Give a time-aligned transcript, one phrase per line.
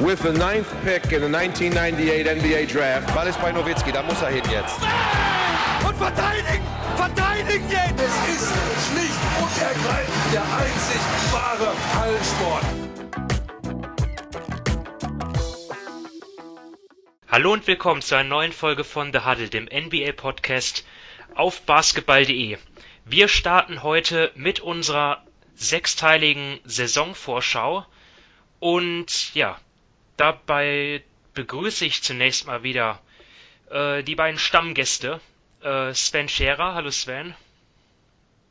[0.00, 3.14] with the ninth pick in the 1998 NBA Draft.
[3.14, 4.78] Ball ist bei Nowitzki, da muss er hin jetzt.
[5.86, 6.64] Und verteidigen!
[6.96, 8.00] Verteidigen jetzt!
[8.00, 8.52] Es ist
[8.88, 11.00] schlicht und ergreifend der einzig
[11.32, 12.64] wahre Hallensport.
[17.28, 20.84] Hallo und willkommen zu einer neuen Folge von The Huddle, dem NBA-Podcast
[21.34, 22.58] auf basketball.de.
[23.04, 25.22] Wir starten heute mit unserer
[25.54, 27.86] sechsteiligen Saisonvorschau
[28.60, 29.58] und ja,
[30.16, 31.02] dabei
[31.34, 33.00] begrüße ich zunächst mal wieder
[33.70, 35.20] äh, die beiden Stammgäste.
[35.62, 37.34] Äh, Sven Scherer, hallo Sven.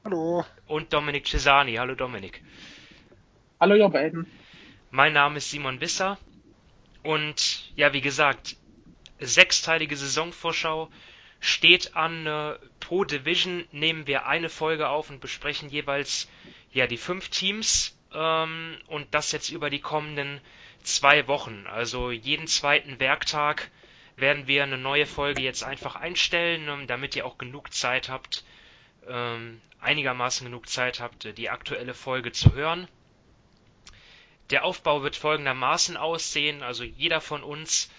[0.03, 0.45] Hallo.
[0.67, 2.43] Und Dominik Cesani, hallo Dominik.
[3.59, 4.27] Hallo ihr beiden.
[4.91, 6.17] Mein Name ist Simon Wisser
[7.03, 8.57] und ja, wie gesagt,
[9.19, 10.89] sechsteilige Saisonvorschau
[11.39, 12.27] steht an.
[12.27, 16.27] Äh, pro Division nehmen wir eine Folge auf und besprechen jeweils
[16.73, 20.41] ja die fünf Teams ähm, und das jetzt über die kommenden
[20.83, 21.65] zwei Wochen.
[21.67, 23.71] Also jeden zweiten Werktag
[24.15, 28.43] werden wir eine neue Folge jetzt einfach einstellen, ähm, damit ihr auch genug Zeit habt,
[29.07, 32.87] ähm, einigermaßen genug Zeit habt, die aktuelle Folge zu hören.
[34.49, 37.89] Der Aufbau wird folgendermaßen aussehen, also jeder von uns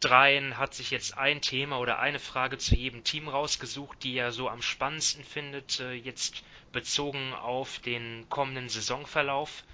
[0.00, 4.32] dreien hat sich jetzt ein Thema oder eine Frage zu jedem Team rausgesucht, die er
[4.32, 9.64] so am spannendsten findet, äh, jetzt bezogen auf den kommenden Saisonverlauf.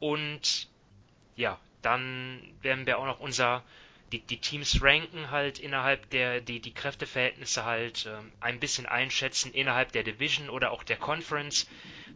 [0.00, 0.68] Und
[1.36, 3.62] ja, dann werden wir auch noch unser
[4.12, 9.52] die, die Teams ranken halt innerhalb der die die Kräfteverhältnisse halt äh, ein bisschen einschätzen
[9.52, 11.68] innerhalb der Division oder auch der Conference.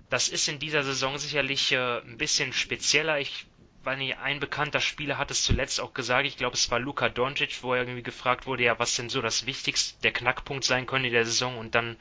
[0.09, 3.19] Das ist in dieser Saison sicherlich äh, ein bisschen spezieller.
[3.19, 3.47] Ich
[3.83, 7.09] weil nicht ein bekannter Spieler hat es zuletzt auch gesagt, ich glaube es war Luka
[7.09, 10.87] Doncic, wo er irgendwie gefragt wurde, ja, was denn so das Wichtigste, der Knackpunkt sein
[10.87, 11.97] könnte in der Saison und dann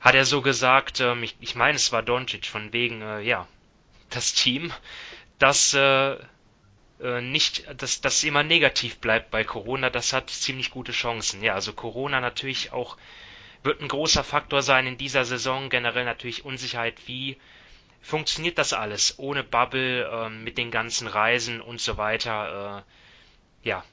[0.00, 3.48] hat er so gesagt, ähm, ich, ich meine es war Doncic, von wegen, äh, ja,
[4.10, 4.72] das Team,
[5.38, 6.16] das äh,
[7.00, 11.42] äh, nicht, dass das immer negativ bleibt bei Corona, das hat ziemlich gute Chancen.
[11.42, 12.96] Ja, also Corona natürlich auch
[13.62, 17.36] wird ein großer Faktor sein in dieser Saison, generell natürlich Unsicherheit, wie
[18.00, 22.84] funktioniert das alles ohne Bubble, äh, mit den ganzen Reisen und so weiter.
[23.64, 23.84] Äh, ja,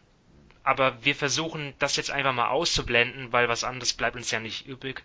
[0.63, 4.65] aber wir versuchen das jetzt einfach mal auszublenden, weil was anderes bleibt uns ja nicht
[4.65, 5.03] übrig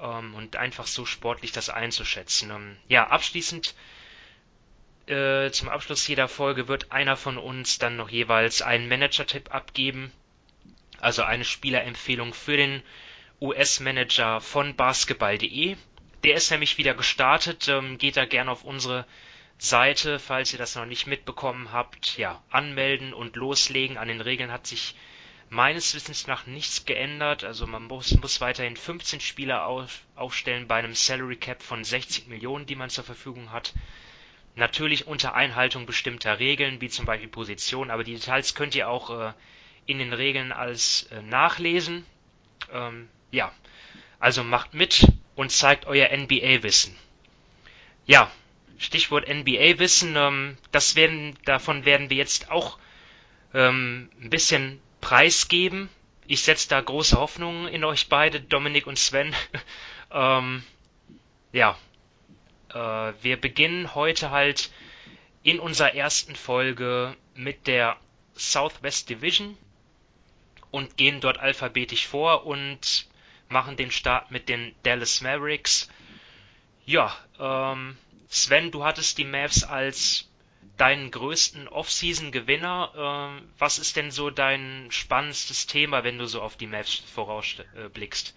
[0.00, 2.50] ähm, und einfach so sportlich das einzuschätzen.
[2.50, 3.74] Ähm, ja, abschließend
[5.08, 10.12] äh, zum Abschluss jeder Folge wird einer von uns dann noch jeweils einen Manager-Tipp abgeben,
[11.00, 12.82] also eine Spielerempfehlung für den
[13.40, 15.76] US-Manager von basketball.de.
[16.24, 17.68] Der ist nämlich wieder gestartet.
[17.68, 19.06] Ähm, geht da gerne auf unsere
[19.58, 22.18] Seite, falls ihr das noch nicht mitbekommen habt.
[22.18, 23.96] Ja, anmelden und loslegen.
[23.96, 24.94] An den Regeln hat sich
[25.50, 27.44] meines Wissens nach nichts geändert.
[27.44, 32.26] Also man muss, muss weiterhin 15 Spieler auf, aufstellen bei einem Salary Cap von 60
[32.26, 33.72] Millionen, die man zur Verfügung hat.
[34.58, 39.10] Natürlich unter Einhaltung bestimmter Regeln, wie zum Beispiel Position, aber die Details könnt ihr auch
[39.10, 39.32] äh,
[39.86, 42.04] in den Regeln als äh, nachlesen.
[42.72, 43.52] Ähm, ja,
[44.18, 46.96] also macht mit, und zeigt euer NBA-Wissen.
[48.04, 48.32] Ja,
[48.78, 52.78] Stichwort NBA-Wissen, ähm, das werden, davon werden wir jetzt auch
[53.54, 55.88] ähm, ein bisschen preisgeben.
[56.26, 59.32] Ich setze da große Hoffnungen in euch beide, Dominik und Sven.
[60.10, 60.64] ähm,
[61.52, 61.78] ja,
[62.70, 64.70] äh, wir beginnen heute halt
[65.42, 67.96] in unserer ersten Folge mit der
[68.34, 69.56] Southwest Division
[70.70, 73.06] und gehen dort alphabetisch vor und
[73.48, 75.88] machen den Start mit den Dallas Mavericks.
[76.84, 77.96] Ja, ähm,
[78.28, 80.28] Sven, du hattest die Mavs als
[80.76, 82.92] deinen größten Off-Season-Gewinner.
[82.96, 88.28] Ähm, was ist denn so dein spannendstes Thema, wenn du so auf die Mavs vorausblickst?
[88.28, 88.32] Äh,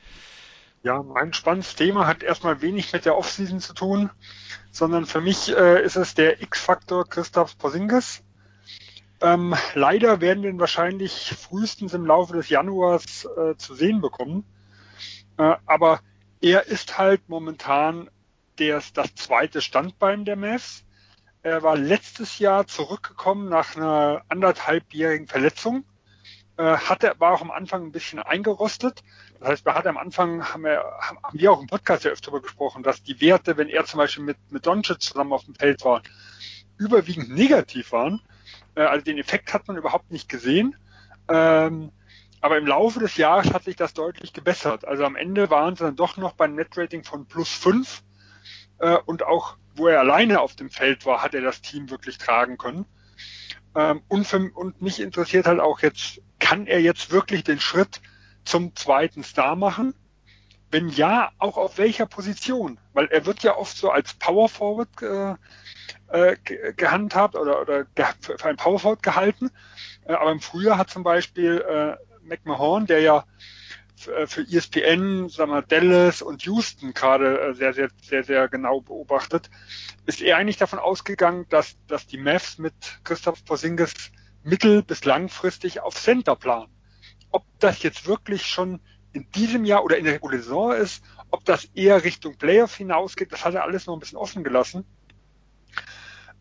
[0.83, 4.09] ja, mein spannendes Thema hat erstmal wenig mit der Off-Season zu tun,
[4.71, 8.23] sondern für mich äh, ist es der X-Faktor Christoph Porzingis.
[9.21, 14.43] Ähm, leider werden wir ihn wahrscheinlich frühestens im Laufe des Januars äh, zu sehen bekommen.
[15.37, 16.01] Äh, aber
[16.41, 18.09] er ist halt momentan
[18.57, 20.83] der, das zweite Standbein der Mavs.
[21.43, 25.83] Er war letztes Jahr zurückgekommen nach einer anderthalbjährigen Verletzung.
[26.57, 29.03] Äh, hatte, war auch am Anfang ein bisschen eingerostet.
[29.41, 32.29] Das heißt, wir hatten am Anfang, haben wir, haben wir auch im Podcast ja öfter
[32.29, 35.55] darüber gesprochen, dass die Werte, wenn er zum Beispiel mit, mit Doncic zusammen auf dem
[35.55, 36.03] Feld war,
[36.77, 38.21] überwiegend negativ waren.
[38.75, 40.75] Äh, also den Effekt hat man überhaupt nicht gesehen.
[41.27, 41.91] Ähm,
[42.39, 44.85] aber im Laufe des Jahres hat sich das deutlich gebessert.
[44.85, 48.03] Also am Ende waren sie dann doch noch beim Netrating von plus fünf
[48.77, 52.19] äh, und auch wo er alleine auf dem Feld war, hat er das Team wirklich
[52.19, 52.85] tragen können.
[53.73, 58.01] Ähm, und, für, und mich interessiert halt auch jetzt, kann er jetzt wirklich den Schritt
[58.43, 59.93] zum zweiten Star machen?
[60.69, 62.79] Wenn ja, auch auf welcher Position?
[62.93, 65.35] Weil er wird ja oft so als Power Forward äh,
[66.07, 67.85] äh, gehandhabt oder, oder
[68.21, 69.51] für ein Power Forward gehalten.
[70.05, 73.25] Äh, aber im Frühjahr hat zum Beispiel äh, McMahon, der ja
[74.07, 79.49] äh, für ESPN, sagen wir, Dallas und Houston gerade sehr, sehr, sehr, sehr genau beobachtet,
[80.05, 82.73] ist er eigentlich davon ausgegangen, dass, dass die Mavs mit
[83.03, 83.93] Christoph Porzingis
[84.43, 86.71] mittel- bis langfristig auf Center planen.
[87.31, 88.79] Ob das jetzt wirklich schon
[89.13, 93.31] in diesem Jahr oder in der regulären Saison ist, ob das eher Richtung Playoff hinausgeht,
[93.31, 94.85] das hat er alles noch ein bisschen offen gelassen.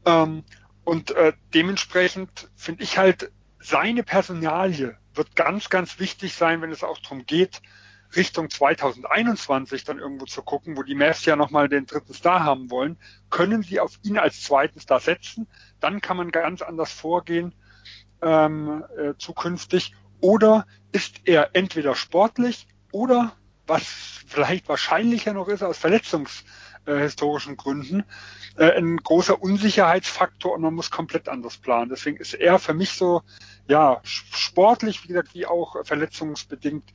[0.04, 0.44] Ähm,
[0.84, 6.84] und äh, dementsprechend finde ich halt seine Personalie wird ganz, ganz wichtig sein, wenn es
[6.84, 7.60] auch darum geht,
[8.16, 12.70] Richtung 2021 dann irgendwo zu gucken, wo die Mavs ja nochmal den dritten Star haben
[12.70, 12.98] wollen,
[13.28, 15.46] können sie auf ihn als zweiten Star setzen,
[15.78, 17.54] dann kann man ganz anders vorgehen
[18.22, 19.94] ähm, äh, zukünftig.
[20.20, 23.32] Oder ist er entweder sportlich oder,
[23.66, 23.84] was
[24.26, 28.04] vielleicht wahrscheinlicher noch ist, aus verletzungshistorischen Gründen,
[28.56, 31.90] äh, ein großer Unsicherheitsfaktor und man muss komplett anders planen.
[31.90, 33.22] Deswegen ist er für mich so,
[33.68, 36.92] ja, sportlich, wie gesagt, wie auch verletzungsbedingt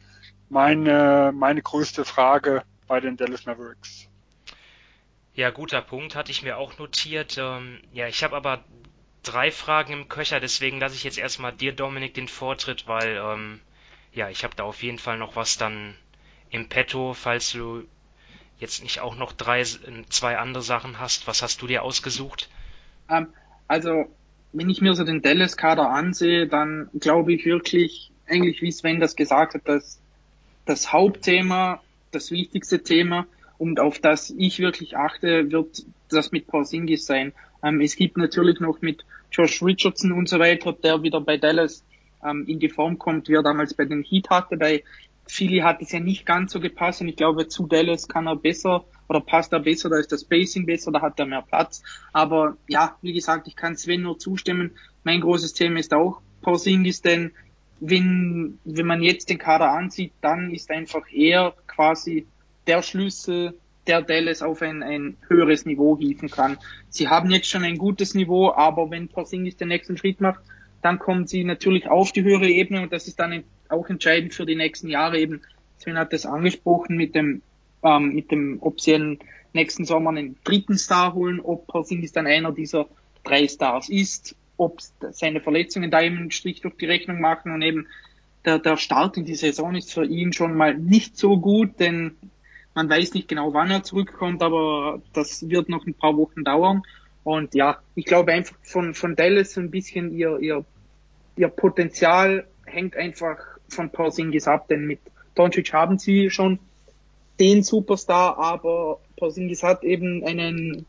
[0.49, 4.07] meine, meine größte Frage bei den Dallas Mavericks.
[5.33, 7.37] Ja, guter Punkt, hatte ich mir auch notiert.
[7.37, 8.63] Ähm, ja, ich habe aber
[9.25, 13.59] drei Fragen im Köcher, deswegen lasse ich jetzt erstmal dir, Dominik, den Vortritt, weil ähm,
[14.13, 15.95] ja, ich habe da auf jeden Fall noch was dann
[16.49, 17.83] im Petto, falls du
[18.59, 21.27] jetzt nicht auch noch drei, zwei andere Sachen hast.
[21.27, 22.49] Was hast du dir ausgesucht?
[23.09, 23.27] Ähm,
[23.67, 24.05] also,
[24.53, 29.15] wenn ich mir so den Dallas-Kader ansehe, dann glaube ich wirklich, eigentlich wie Sven das
[29.15, 29.99] gesagt hat, dass
[30.65, 31.81] das Hauptthema,
[32.11, 33.27] das wichtigste Thema
[33.57, 37.33] und auf das ich wirklich achte, wird das mit Porzingis sein.
[37.61, 39.03] Ähm, es gibt natürlich noch mit
[39.35, 41.83] Josh Richardson und so weiter, der wieder bei Dallas
[42.23, 44.55] ähm, in die Form kommt, wie er damals bei den Heat hatte.
[44.55, 44.83] Bei
[45.27, 48.35] Philly hat es ja nicht ganz so gepasst und ich glaube, zu Dallas kann er
[48.35, 51.83] besser oder passt er besser, da ist das Spacing besser, da hat er mehr Platz.
[52.13, 54.71] Aber ja, wie gesagt, ich kann Sven nur zustimmen.
[55.03, 57.31] Mein großes Thema ist auch Porzingis, denn
[57.79, 62.25] wenn, wenn man jetzt den Kader ansieht, dann ist einfach er quasi
[62.67, 66.57] der Schlüssel, der Dallas auf ein, ein höheres Niveau hieven kann.
[66.89, 70.41] Sie haben jetzt schon ein gutes Niveau, aber wenn Porzingis den nächsten Schritt macht,
[70.81, 74.45] dann kommen sie natürlich auf die höhere Ebene und das ist dann auch entscheidend für
[74.45, 75.41] die nächsten Jahre eben.
[75.77, 77.41] Sven hat das angesprochen mit dem,
[77.83, 79.19] ähm, mit dem, ob sie einen
[79.53, 82.87] nächsten Sommer einen dritten Star holen, ob Porzingis dann einer dieser
[83.23, 84.79] drei Stars ist ob
[85.11, 87.87] seine Verletzungen da eben einen Strich durch die Rechnung machen und eben
[88.45, 92.15] der, der Start in die Saison ist für ihn schon mal nicht so gut, denn
[92.75, 96.83] man weiß nicht genau, wann er zurückkommt, aber das wird noch ein paar Wochen dauern.
[97.23, 100.63] Und ja, ich glaube einfach von, von Dallas so ein bisschen ihr, ihr,
[101.37, 103.37] ihr Potenzial hängt einfach
[103.69, 104.99] von Porzingis ab, denn mit
[105.33, 106.59] Doncic haben sie schon
[107.39, 110.85] den Superstar, aber Porzingis hat eben einen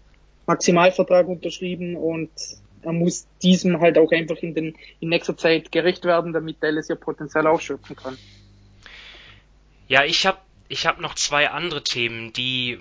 [0.47, 2.31] Maximalvertrag unterschrieben und
[2.83, 6.91] er muss diesem halt auch einfach in, den, in nächster Zeit gerecht werden, damit Dallas
[6.91, 8.19] ihr Potenzial ausschöpfen kann.
[9.89, 10.39] Ja, ich habe
[10.69, 12.81] ich hab noch zwei andere Themen, die,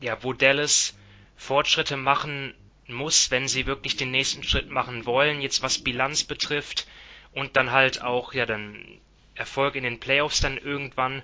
[0.00, 0.96] ja, wo Dallas
[1.36, 2.54] Fortschritte machen
[2.86, 6.86] muss, wenn sie wirklich den nächsten Schritt machen wollen, jetzt was Bilanz betrifft
[7.32, 9.00] und dann halt auch, ja, dann
[9.34, 11.22] Erfolg in den Playoffs dann irgendwann.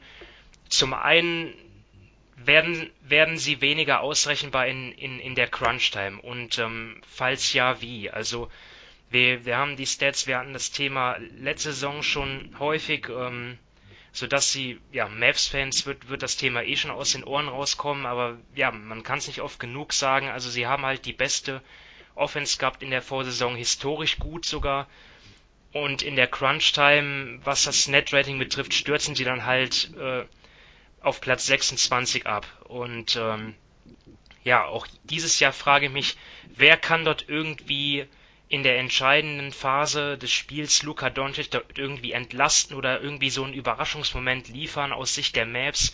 [0.69, 1.53] Zum einen
[2.37, 6.21] werden, werden sie weniger ausrechenbar in, in, in der Crunch-Time?
[6.21, 8.11] Und ähm, falls ja, wie?
[8.11, 8.51] Also
[9.11, 13.59] wir, wir haben die Stats, wir hatten das Thema letzte Saison schon häufig, ähm,
[14.15, 18.39] sodass sie, ja, Mavs-Fans wird, wird das Thema eh schon aus den Ohren rauskommen, aber
[18.55, 20.29] ja, man kann es nicht oft genug sagen.
[20.29, 21.61] Also sie haben halt die beste
[22.15, 24.89] Offense gehabt in der Vorsaison, historisch gut sogar.
[25.73, 30.25] Und in der Crunch-Time, was das Net-Rating betrifft, stürzen sie dann halt äh,
[31.01, 32.47] auf Platz 26 ab.
[32.69, 33.57] Und ähm,
[34.45, 36.17] ja, auch dieses Jahr frage ich mich,
[36.55, 38.07] wer kann dort irgendwie
[38.55, 43.53] in der entscheidenden Phase des Spiels Luka Doncic dort irgendwie entlasten oder irgendwie so einen
[43.53, 45.93] Überraschungsmoment liefern aus Sicht der Maps.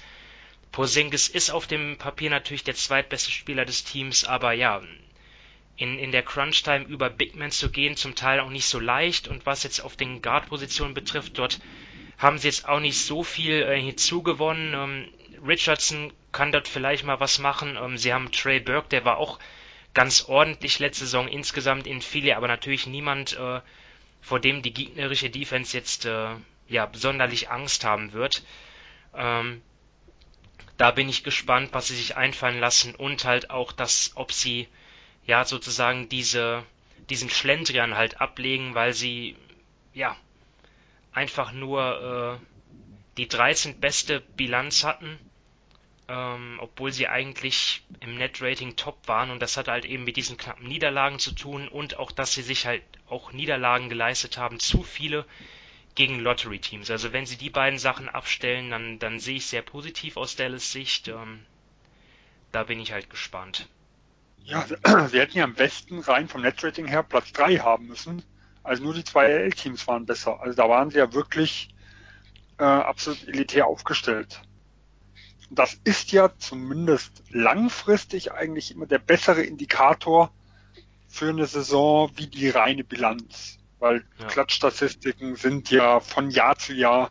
[0.71, 4.83] Porzingis ist auf dem Papier natürlich der zweitbeste Spieler des Teams, aber ja,
[5.79, 9.27] in, in der Crunch-Time über Big Men zu gehen, zum Teil auch nicht so leicht.
[9.27, 11.61] Und was jetzt auf den Guard-Positionen betrifft, dort
[12.19, 14.75] haben sie jetzt auch nicht so viel äh, hinzugewonnen.
[14.75, 15.09] Ähm,
[15.47, 17.79] Richardson kann dort vielleicht mal was machen.
[17.83, 19.39] Ähm, sie haben Trey Burke, der war auch
[19.95, 23.61] ganz ordentlich letzte Saison insgesamt in Philly, aber natürlich niemand, äh,
[24.21, 26.35] vor dem die gegnerische Defense jetzt äh,
[26.69, 28.45] ja sonderlich Angst haben wird.
[29.15, 29.63] Ähm,
[30.77, 34.69] da bin ich gespannt, was sie sich einfallen lassen und halt auch das, ob sie
[35.27, 36.65] ja sozusagen diese
[37.09, 39.37] diesen Schlendrian halt ablegen, weil sie
[39.93, 40.17] ja
[41.13, 42.47] einfach nur äh,
[43.17, 45.19] die 13 beste Bilanz hatten
[46.11, 50.37] ähm, obwohl sie eigentlich im Net-Rating top waren und das hat halt eben mit diesen
[50.37, 54.83] knappen Niederlagen zu tun und auch, dass sie sich halt auch Niederlagen geleistet haben, zu
[54.83, 55.25] viele
[55.95, 56.91] gegen Lottery-Teams.
[56.91, 60.73] Also wenn sie die beiden Sachen abstellen, dann, dann sehe ich sehr positiv aus Dallas
[60.73, 61.07] Sicht.
[61.07, 61.41] Ähm,
[62.51, 63.69] da bin ich halt gespannt.
[64.43, 64.67] Ja,
[65.09, 68.25] sie hätten ja am besten rein vom Netrating her Platz 3 haben müssen.
[68.65, 70.41] Also nur die zwei LL-Teams waren besser.
[70.41, 71.69] Also da waren sie ja wirklich
[72.59, 74.43] äh, absolut elitär aufgestellt.
[75.51, 80.33] Das ist ja zumindest langfristig eigentlich immer der bessere Indikator
[81.09, 83.59] für eine Saison wie die reine Bilanz.
[83.81, 84.27] Weil ja.
[84.27, 87.11] Klatschstatistiken sind ja von Jahr zu Jahr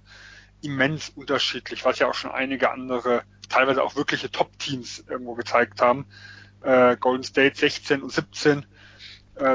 [0.61, 6.05] immens unterschiedlich, was ja auch schon einige andere, teilweise auch wirkliche Top-Teams irgendwo gezeigt haben.
[6.61, 8.65] Äh, Golden State 16 und 17 äh,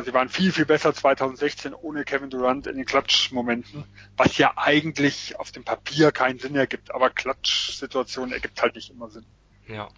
[0.04, 3.84] sie waren viel, viel besser 2016 ohne Kevin Durant in den Klatschmomenten,
[4.16, 9.10] was ja eigentlich auf dem Papier keinen Sinn ergibt, aber Klatschsituationen ergibt halt nicht immer
[9.10, 9.26] Sinn.
[9.68, 9.88] Ja.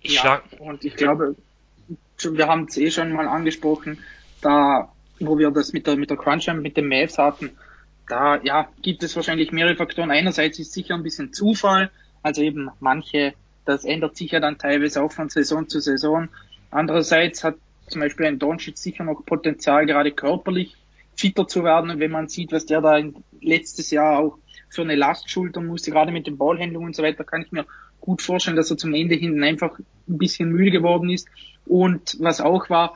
[0.00, 1.34] Ich ja, und ich glaube,
[2.22, 3.98] wir haben es eh schon mal angesprochen,
[4.40, 7.50] da, wo wir das mit der, mit der Crunch mit den Mavs hatten,
[8.08, 10.12] da, ja, gibt es wahrscheinlich mehrere Faktoren.
[10.12, 11.90] Einerseits ist sicher ein bisschen Zufall,
[12.22, 13.34] also eben manche,
[13.64, 16.28] das ändert sich ja dann teilweise auch von Saison zu Saison.
[16.70, 17.56] Andererseits hat
[17.88, 20.76] zum Beispiel ein Doncic sicher noch Potenzial, gerade körperlich
[21.16, 23.00] fitter zu werden, wenn man sieht, was der da
[23.40, 24.38] letztes Jahr auch
[24.68, 27.66] für eine Last schultern musste, gerade mit den Ballhändlungen und so weiter, kann ich mir
[28.00, 31.28] gut vorstellen, dass er zum Ende hin einfach ein bisschen müde geworden ist.
[31.64, 32.94] Und was auch war,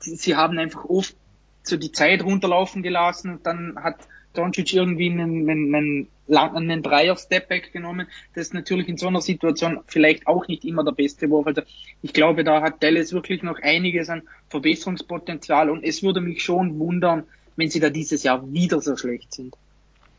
[0.00, 1.16] sie haben einfach oft
[1.62, 3.96] so die Zeit runterlaufen gelassen und dann hat
[4.32, 8.06] Doncic irgendwie einen, einen, einen, einen Dreier-Stepback genommen.
[8.34, 11.46] Das ist natürlich in so einer Situation vielleicht auch nicht immer der beste Wurf.
[11.46, 11.62] Also
[12.02, 16.78] ich glaube, da hat Dallas wirklich noch einiges an Verbesserungspotenzial und es würde mich schon
[16.78, 17.24] wundern,
[17.56, 19.56] wenn sie da dieses Jahr wieder so schlecht sind.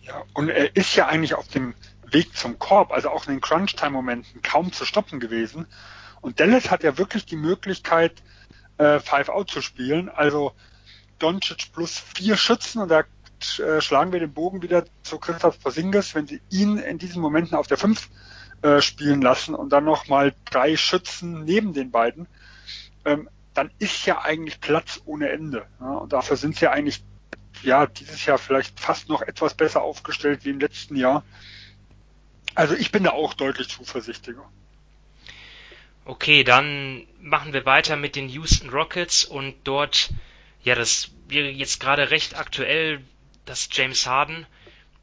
[0.01, 1.73] Ja, und er ist ja eigentlich auf dem
[2.11, 5.65] Weg zum Korb, also auch in den Crunch-Time-Momenten kaum zu stoppen gewesen.
[6.21, 8.21] Und Dallas hat ja wirklich die Möglichkeit,
[8.77, 10.09] äh, Five-Out zu spielen.
[10.09, 10.53] Also
[11.19, 13.03] Doncic plus vier Schützen und da
[13.59, 17.55] äh, schlagen wir den Bogen wieder zu Christoph Porzingis, wenn sie ihn in diesen Momenten
[17.55, 18.09] auf der 5
[18.61, 22.27] äh, spielen lassen und dann nochmal drei Schützen neben den beiden,
[23.05, 25.65] ähm, dann ist ja eigentlich Platz ohne Ende.
[25.79, 25.91] Ja?
[25.95, 27.03] Und dafür sind sie eigentlich
[27.61, 31.23] ja dieses Jahr vielleicht fast noch etwas besser aufgestellt wie im letzten Jahr.
[32.55, 34.49] Also ich bin da auch deutlich zuversichtlicher.
[36.05, 40.09] Okay, dann machen wir weiter mit den Houston Rockets und dort,
[40.61, 43.01] ja, das wäre jetzt gerade recht aktuell,
[43.45, 44.45] dass James Harden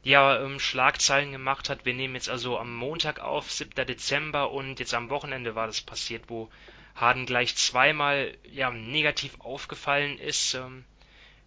[0.03, 1.85] ja ähm, Schlagzeilen gemacht hat.
[1.85, 3.85] Wir nehmen jetzt also am Montag auf, 7.
[3.85, 6.49] Dezember, und jetzt am Wochenende war das passiert, wo
[6.95, 10.55] Harden gleich zweimal ja negativ aufgefallen ist.
[10.55, 10.85] Ähm,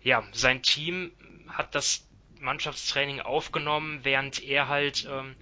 [0.03, 1.13] ja, sein Team
[1.49, 2.07] hat das
[2.41, 5.35] Mannschaftstraining aufgenommen, während er halt ähm,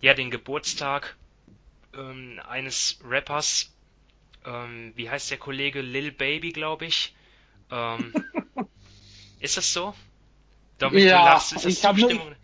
[0.00, 1.16] ja den Geburtstag
[1.94, 3.74] ähm, eines Rappers,
[4.44, 7.14] ähm, wie heißt der Kollege, Lil Baby, glaube ich.
[7.70, 8.12] Ähm,
[9.40, 9.94] ist das so?
[10.78, 12.34] Dominic, ja, du lachst, ist das ich Zustimmung?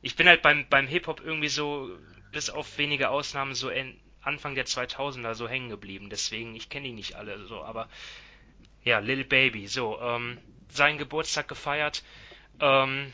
[0.00, 1.90] Ich bin halt beim, beim Hip-Hop irgendwie so,
[2.32, 6.08] bis auf wenige Ausnahmen, so in, Anfang der 2000er so hängen geblieben.
[6.08, 7.88] Deswegen, ich kenne die nicht alle so, aber
[8.84, 10.38] ja, Lil Baby, so, ähm,
[10.68, 12.02] seinen Geburtstag gefeiert.
[12.60, 13.12] Ähm,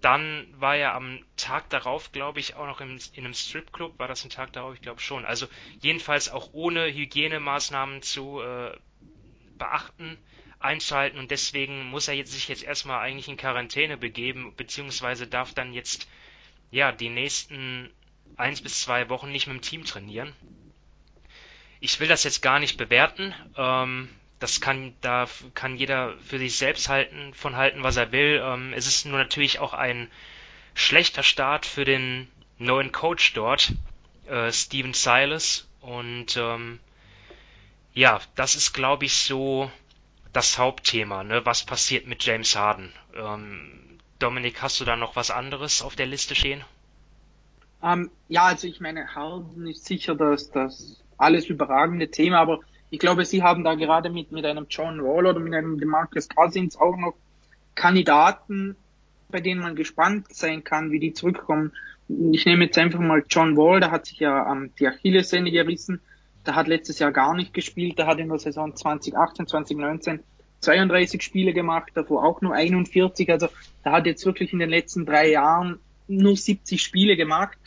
[0.00, 3.98] dann war er am Tag darauf, glaube ich, auch noch im, in einem Stripclub.
[4.00, 4.74] War das ein Tag darauf?
[4.74, 5.24] Ich glaube schon.
[5.24, 5.46] Also
[5.80, 8.76] jedenfalls auch ohne Hygienemaßnahmen zu äh,
[9.58, 10.18] beachten
[10.64, 15.54] einschalten und deswegen muss er jetzt sich jetzt erstmal eigentlich in Quarantäne begeben, beziehungsweise darf
[15.54, 16.08] dann jetzt
[16.70, 17.90] ja die nächsten
[18.36, 20.32] eins bis zwei Wochen nicht mit dem Team trainieren.
[21.80, 23.34] Ich will das jetzt gar nicht bewerten.
[23.56, 28.42] Ähm, das kann, da kann jeder für sich selbst halten, von halten, was er will.
[28.44, 30.10] Ähm, es ist nur natürlich auch ein
[30.74, 32.28] schlechter Start für den
[32.58, 33.72] neuen Coach dort,
[34.26, 35.68] äh, Steven Silas.
[35.80, 36.80] Und ähm,
[37.94, 39.70] ja, das ist, glaube ich, so
[40.32, 41.44] das Hauptthema, ne?
[41.44, 42.92] Was passiert mit James Harden?
[43.14, 46.62] Ähm, Dominik, hast du da noch was anderes auf der Liste stehen?
[47.82, 52.60] Ähm, ja, also ich meine, Harden ist sicher das, das alles überragende Thema, aber
[52.90, 56.28] ich glaube, sie haben da gerade mit, mit einem John Wall oder mit einem DeMarcus
[56.28, 57.14] Cousins auch noch
[57.74, 58.76] Kandidaten,
[59.30, 61.72] bei denen man gespannt sein kann, wie die zurückkommen.
[62.32, 66.00] Ich nehme jetzt einfach mal John Wall, der hat sich ja ähm, die Achillessehne gerissen
[66.46, 67.98] der hat letztes Jahr gar nicht gespielt.
[67.98, 70.20] Der hat in der Saison 2018, 2019
[70.62, 73.30] 32 Spiele gemacht, davor auch nur 41.
[73.30, 73.48] Also
[73.84, 77.58] der hat jetzt wirklich in den letzten drei Jahren nur 70 Spiele gemacht.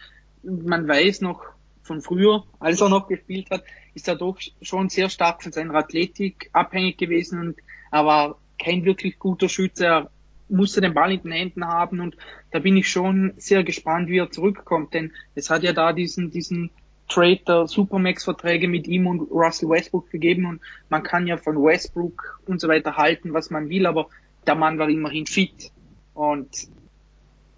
[0.44, 1.44] Man weiß noch
[1.84, 3.64] von früher, als er noch gespielt hat,
[3.94, 7.58] ist er doch schon sehr stark von seiner Athletik abhängig gewesen und
[7.92, 9.86] er war kein wirklich guter Schütze.
[9.86, 10.12] Er
[10.50, 12.16] musste den Ball in den Händen haben und
[12.52, 16.32] da bin ich schon sehr gespannt, wie er zurückkommt, denn es hat ja da diesen,
[16.32, 16.72] diesen
[17.08, 22.42] Trade der Supermax-Verträge mit ihm und Russell Westbrook gegeben und man kann ja von Westbrook
[22.46, 24.10] und so weiter halten, was man will, aber
[24.48, 25.72] der Mann war immerhin fit
[26.14, 26.50] und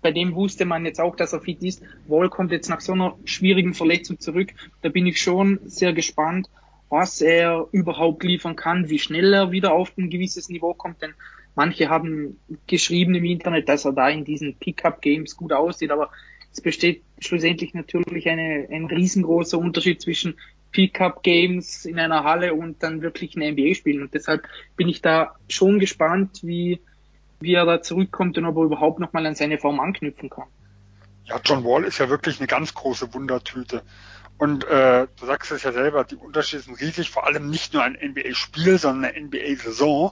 [0.02, 1.82] bei dem wusste man jetzt auch, dass er fit ist.
[2.08, 4.54] Wall kommt jetzt nach so einer schwierigen Verletzung zurück.
[4.82, 6.50] Da bin ich schon sehr gespannt,
[6.90, 11.14] was er überhaupt liefern kann, wie schnell er wieder auf ein gewisses Niveau kommt, denn
[11.56, 16.12] manche haben geschrieben im Internet, dass er da in diesen Pickup-Games gut aussieht, aber
[16.54, 20.36] es besteht schlussendlich natürlich eine, ein riesengroßer Unterschied zwischen
[20.72, 24.02] Pickup-Games in einer Halle und dann wirklich ein NBA-Spielen.
[24.02, 26.80] Und deshalb bin ich da schon gespannt, wie,
[27.40, 30.48] wie er da zurückkommt und ob er überhaupt nochmal an seine Form anknüpfen kann.
[31.26, 33.84] Ja, John Wall ist ja wirklich eine ganz große Wundertüte.
[34.38, 37.84] Und äh, du sagst es ja selber, die Unterschiede sind riesig, vor allem nicht nur
[37.84, 40.12] ein NBA-Spiel, sondern eine NBA-Saison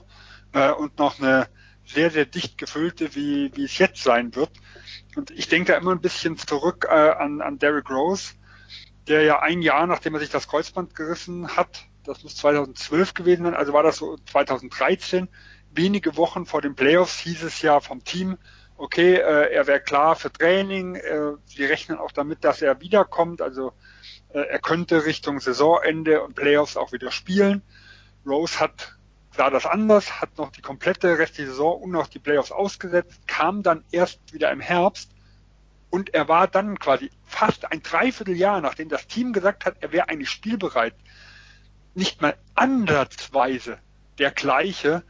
[0.52, 1.46] äh, und noch eine
[1.86, 4.50] sehr, sehr dicht gefüllte, wie, wie es jetzt sein wird.
[5.16, 8.34] Und ich denke da immer ein bisschen zurück äh, an, an Derrick Rose,
[9.08, 13.44] der ja ein Jahr, nachdem er sich das Kreuzband gerissen hat, das muss 2012 gewesen
[13.44, 15.28] sein, also war das so 2013,
[15.70, 18.36] wenige Wochen vor den Playoffs hieß es ja vom Team,
[18.76, 23.72] okay, äh, er wäre klar für Training, äh, rechnen auch damit, dass er wiederkommt, also
[24.28, 27.62] äh, er könnte Richtung Saisonende und Playoffs auch wieder spielen.
[28.26, 28.95] Rose hat
[29.36, 33.62] sah das anders, hat noch die komplette restliche Saison und noch die Playoffs ausgesetzt, kam
[33.62, 35.10] dann erst wieder im Herbst
[35.90, 40.08] und er war dann quasi fast ein Dreivierteljahr, nachdem das Team gesagt hat, er wäre
[40.08, 40.94] eigentlich spielbereit,
[41.94, 43.78] nicht mal ansatzweise
[44.18, 45.02] der gleiche,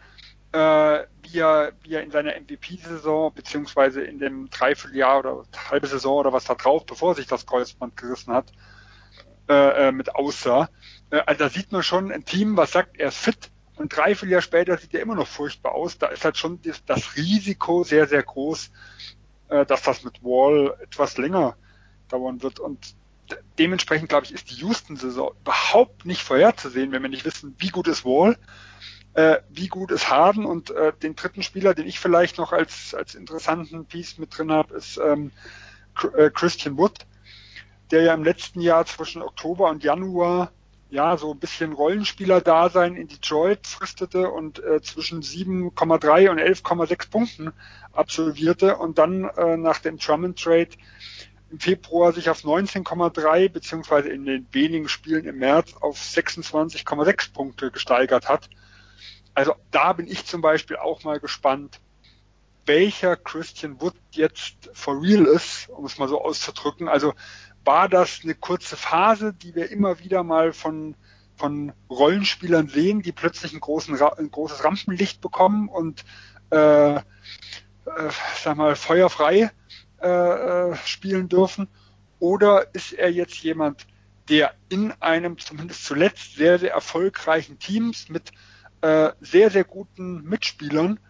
[0.53, 6.19] äh, wie, er, wie er in seiner MVP-Saison beziehungsweise in dem Dreivierteljahr oder halbe Saison
[6.19, 8.53] oder was da drauf, bevor sich das Kreuzband gerissen hat,
[9.49, 10.69] äh, äh mit aussah.
[11.11, 14.15] Äh, also da sieht man schon ein Team, was sagt, er ist fit, und drei,
[14.15, 15.99] vier Jahre später sieht er immer noch furchtbar aus.
[15.99, 18.71] Da ist halt schon das, Risiko sehr, sehr groß,
[19.49, 21.57] äh, dass das mit Wall etwas länger
[22.09, 22.59] dauern wird.
[22.59, 22.95] Und
[23.59, 27.87] dementsprechend, glaube ich, ist die Houston-Saison überhaupt nicht vorherzusehen, wenn wir nicht wissen, wie gut
[27.89, 28.39] ist Wall,
[29.15, 32.95] äh, wie gut ist Harden und äh, den dritten Spieler, den ich vielleicht noch als,
[32.95, 35.33] als interessanten Piece mit drin habe, ist ähm,
[36.17, 37.07] äh, Christian Wood,
[37.91, 40.51] der ja im letzten Jahr zwischen Oktober und Januar
[40.89, 47.53] ja, so ein bisschen Rollenspieler-Dasein in Detroit fristete und äh, zwischen 7,3 und 11,6 Punkten
[47.93, 50.71] absolvierte und dann äh, nach dem Drummond-Trade
[51.51, 57.71] im Februar sich auf 19,3 beziehungsweise in den wenigen Spielen im März auf 26,6 Punkte
[57.71, 58.49] gesteigert hat.
[59.35, 61.81] Also da bin ich zum Beispiel auch mal gespannt,
[62.65, 66.89] welcher Christian Wood jetzt for real ist, um es mal so auszudrücken.
[66.89, 67.15] Also
[67.67, 70.95] war das eine kurze Phase, die wir immer wieder mal von,
[71.37, 76.05] von Rollenspielern sehen, die plötzlich ein, großen, ein großes Rampenlicht bekommen und
[76.51, 77.01] äh, äh,
[78.43, 79.51] sag mal, feuerfrei
[80.01, 81.69] äh, äh, spielen dürfen?
[82.19, 83.87] Oder ist er jetzt jemand,
[84.29, 88.31] der in einem zumindest zuletzt sehr, sehr erfolgreichen Teams mit
[88.81, 91.01] äh, sehr, sehr guten Mitspielern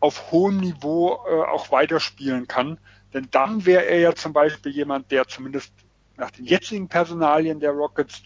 [0.00, 2.78] auf hohem Niveau äh, auch weiterspielen kann?
[3.14, 5.72] Denn dann wäre er ja zum Beispiel jemand, der zumindest
[6.16, 8.22] nach den jetzigen Personalien der Rockets,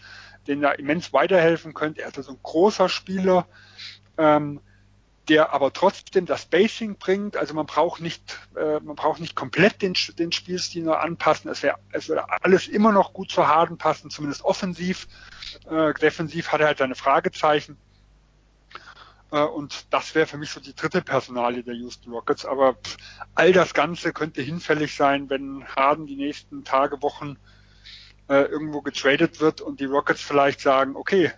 [0.47, 2.01] den da immens weiterhelfen könnte.
[2.01, 3.47] Er ist also ein großer Spieler,
[4.17, 4.61] ähm,
[5.27, 7.37] der aber trotzdem das Spacing bringt.
[7.37, 11.51] Also man braucht nicht, äh, man braucht nicht komplett den, den Spielstil nur anpassen.
[11.51, 15.07] Es wäre, es würde alles immer noch gut zu Harden passen, zumindest offensiv.
[15.69, 17.77] Äh, defensiv hat er halt seine Fragezeichen.
[19.31, 22.45] Äh, und das wäre für mich so die dritte Personalie der Houston Rockets.
[22.45, 22.77] Aber
[23.35, 27.37] all das Ganze könnte hinfällig sein, wenn Harden die nächsten Tage, Wochen
[28.27, 31.31] äh, irgendwo getradet wird und die Rockets vielleicht sagen, okay,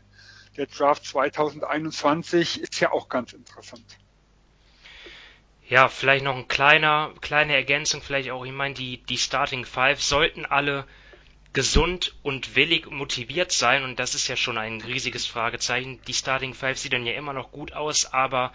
[0.58, 3.98] der Draft 2021 ist ja auch ganz interessant.
[5.68, 10.02] Ja, vielleicht noch ein kleiner, kleine Ergänzung, vielleicht auch, ich meine, die, die Starting Five
[10.02, 10.86] sollten alle
[11.54, 16.00] gesund und willig motiviert sein und das ist ja schon ein riesiges Fragezeichen.
[16.08, 18.54] Die Starting Five sieht dann ja immer noch gut aus, aber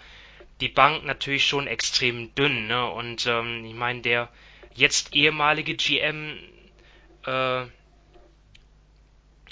[0.61, 2.89] die Bank natürlich schon extrem dünn, ne?
[2.89, 4.29] Und ähm, ich meine, der
[4.73, 6.37] jetzt ehemalige GM,
[7.25, 7.61] äh,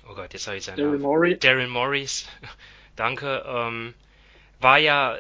[0.08, 1.38] oh Gott, jetzt habe ich seinen Daryl Morey.
[1.38, 2.28] Daryl Morris,
[2.96, 3.94] danke, ähm,
[4.60, 5.18] war ja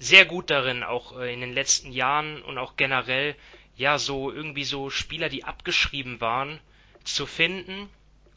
[0.00, 3.36] sehr gut darin, auch äh, in den letzten Jahren und auch generell,
[3.76, 6.58] ja, so irgendwie so Spieler, die abgeschrieben waren,
[7.04, 7.88] zu finden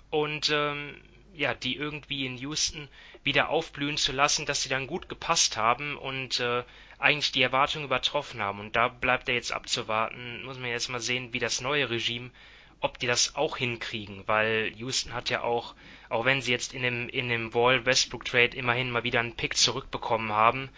[0.10, 0.96] und ähm,
[1.34, 2.88] ja, die irgendwie in Houston
[3.24, 6.64] wieder aufblühen zu lassen, dass sie dann gut gepasst haben und äh,
[6.98, 8.60] eigentlich die Erwartungen übertroffen haben.
[8.60, 10.44] Und da bleibt er jetzt abzuwarten.
[10.44, 12.32] Muss man jetzt mal sehen, wie das neue Regime,
[12.80, 15.76] ob die das auch hinkriegen, weil Houston hat ja auch,
[16.10, 19.36] auch wenn sie jetzt in dem, in dem Wall Westbrook Trade immerhin mal wieder einen
[19.36, 20.70] Pick zurückbekommen haben,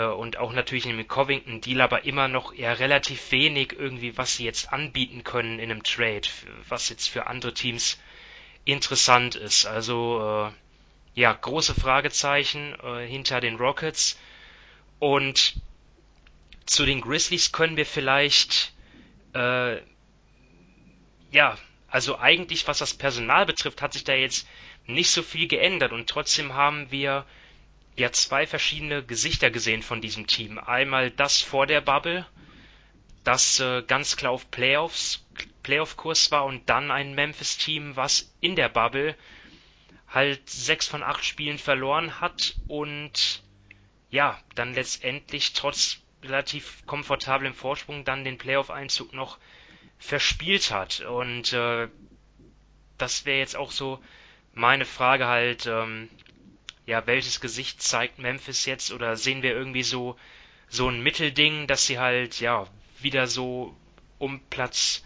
[0.00, 4.44] und auch natürlich in dem Covington-Deal, aber immer noch eher relativ wenig irgendwie, was sie
[4.44, 6.28] jetzt anbieten können in einem Trade,
[6.68, 7.98] was jetzt für andere Teams
[8.64, 9.66] interessant ist.
[9.66, 14.18] Also äh, ja, große Fragezeichen äh, hinter den Rockets
[14.98, 15.54] und
[16.66, 18.72] zu den Grizzlies können wir vielleicht
[19.34, 19.80] äh,
[21.30, 24.48] ja, also eigentlich was das Personal betrifft, hat sich da jetzt
[24.86, 27.26] nicht so viel geändert und trotzdem haben wir
[27.96, 30.58] ja zwei verschiedene Gesichter gesehen von diesem Team.
[30.58, 32.26] Einmal das vor der Bubble,
[33.22, 35.24] das äh, ganz klar auf Playoffs,
[35.62, 39.16] Playoff-Kurs war und dann ein Memphis-Team, was in der Bubble
[40.08, 43.42] halt sechs von acht Spielen verloren hat und
[44.10, 49.38] ja, dann letztendlich trotz relativ komfortablem Vorsprung dann den Playoff-Einzug noch
[49.98, 51.00] verspielt hat.
[51.00, 51.88] Und äh,
[52.98, 54.02] das wäre jetzt auch so
[54.52, 56.08] meine Frage halt, ähm,
[56.86, 60.16] ja, welches Gesicht zeigt Memphis jetzt oder sehen wir irgendwie so
[60.68, 62.66] so ein Mittelding, dass sie halt ja
[63.00, 63.76] wieder so
[64.18, 65.04] um Platz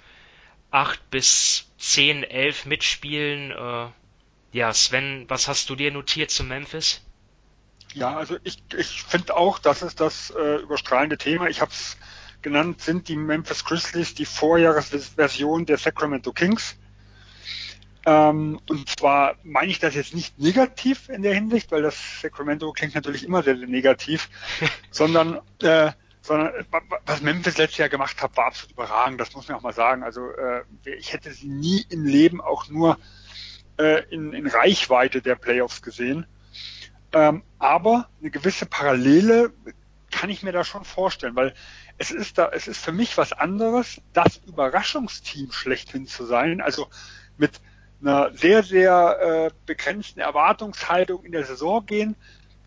[0.70, 3.50] 8 bis 10, 11 mitspielen.
[3.50, 3.88] Äh,
[4.52, 7.02] ja, Sven, was hast du dir notiert zu Memphis?
[7.94, 11.48] Ja, also ich, ich finde auch, das ist das äh, überstrahlende Thema.
[11.48, 11.96] Ich habe es
[12.42, 16.76] genannt, sind die Memphis Grizzlies die Vorjahresversion der Sacramento Kings.
[18.08, 22.72] Ähm, und zwar meine ich das jetzt nicht negativ in der Hinsicht, weil das Sacramento
[22.72, 24.30] klingt natürlich immer sehr, sehr negativ,
[24.90, 25.92] sondern, äh,
[26.22, 26.52] sondern
[27.04, 30.02] was Memphis letztes Jahr gemacht hat, war absolut überragend, das muss man auch mal sagen.
[30.02, 32.98] Also äh, ich hätte sie nie im Leben auch nur
[33.78, 36.24] äh, in, in Reichweite der Playoffs gesehen.
[37.12, 39.52] Ähm, aber eine gewisse Parallele
[40.10, 41.52] kann ich mir da schon vorstellen, weil
[41.98, 46.88] es ist da, es ist für mich was anderes, das Überraschungsteam schlechthin zu sein, also
[47.36, 47.60] mit
[48.00, 52.16] einer sehr, sehr äh, begrenzten Erwartungshaltung in der Saison gehen.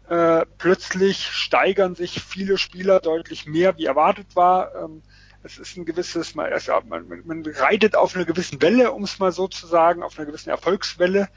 [0.09, 4.75] Äh, plötzlich steigern sich viele Spieler deutlich mehr, wie erwartet war.
[4.75, 5.03] Ähm,
[5.43, 6.49] es ist ein gewisses, man,
[6.87, 10.25] man, man reitet auf einer gewissen Welle, um es mal so zu sagen, auf einer
[10.25, 11.29] gewissen Erfolgswelle.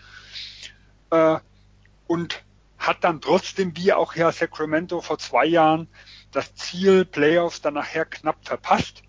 [1.11, 1.39] Äh,
[2.07, 2.45] und
[2.79, 5.89] hat dann trotzdem, wie auch ja Sacramento vor zwei Jahren,
[6.33, 9.03] das Ziel Playoffs dann nachher knapp verpasst.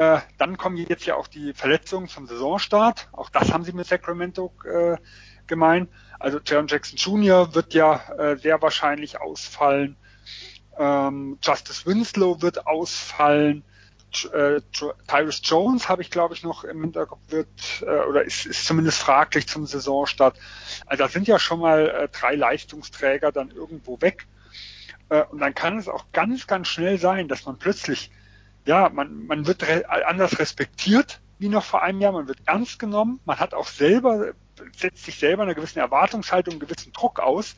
[0.00, 3.10] Äh, dann kommen jetzt ja auch die Verletzungen zum Saisonstart.
[3.12, 4.96] Auch das haben sie mit Sacramento äh,
[5.46, 5.88] gemein.
[6.18, 7.54] Also Jaron Jackson Jr.
[7.54, 9.98] wird ja äh, sehr wahrscheinlich ausfallen.
[10.78, 13.62] Ähm, Justice Winslow wird ausfallen
[14.32, 14.62] äh,
[15.06, 17.48] Tyrus Jones habe ich glaube ich noch im Hinterkopf wird
[17.82, 20.38] äh, oder ist, ist zumindest fraglich zum Saisonstart.
[20.86, 24.26] Also da sind ja schon mal drei Leistungsträger dann irgendwo weg.
[25.30, 28.12] Und dann kann es auch ganz, ganz schnell sein, dass man plötzlich,
[28.66, 32.78] ja, man, man wird re anders respektiert wie noch vor einem Jahr, man wird ernst
[32.78, 34.32] genommen, man hat auch selber,
[34.76, 37.56] setzt sich selber eine gewisse Erwartungshaltung, einen gewissen Druck aus.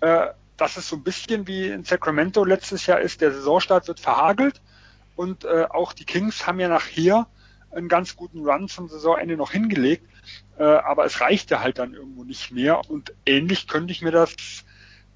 [0.00, 4.00] Äh, dass es so ein bisschen wie in Sacramento letztes Jahr ist, der Saisonstart wird
[4.00, 4.60] verhagelt
[5.16, 7.26] und äh, auch die Kings haben ja nachher
[7.72, 10.06] einen ganz guten Run zum Saisonende noch hingelegt,
[10.58, 12.88] äh, aber es reichte halt dann irgendwo nicht mehr.
[12.88, 14.34] Und ähnlich könnte ich mir das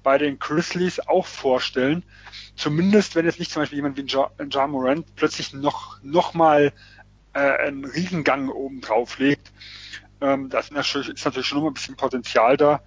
[0.03, 2.03] bei den Grizzlies auch vorstellen.
[2.55, 6.73] Zumindest, wenn jetzt nicht zum Beispiel jemand wie ja, ja Morant plötzlich noch, noch mal
[7.33, 9.51] äh, einen Riesengang oben drauf legt.
[10.21, 12.81] Ähm, das ist natürlich, ist natürlich schon noch ein bisschen Potenzial da.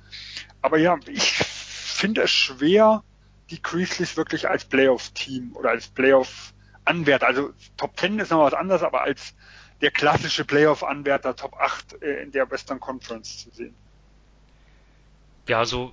[0.60, 3.02] Aber ja, ich finde es schwer,
[3.50, 6.52] die Grizzlies wirklich als Playoff-Team oder als Playoff
[6.84, 7.26] Anwärter.
[7.26, 9.34] Also Top 10 ist noch was anderes, aber als
[9.80, 13.74] der klassische Playoff-Anwärter Top 8 äh, in der Western Conference zu sehen.
[15.48, 15.92] Ja, also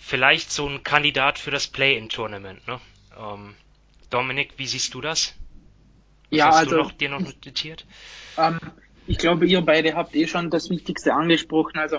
[0.00, 2.66] vielleicht so ein Kandidat für das Play-in-Tournament.
[2.66, 2.80] Ne?
[3.18, 3.54] Ähm,
[4.08, 5.34] Dominik, wie siehst du das?
[6.30, 7.86] Was ja, hast also du noch, dir noch notiert?
[8.38, 8.58] Ähm,
[9.06, 11.78] ich glaube, ihr beide habt eh schon das Wichtigste angesprochen.
[11.78, 11.98] Also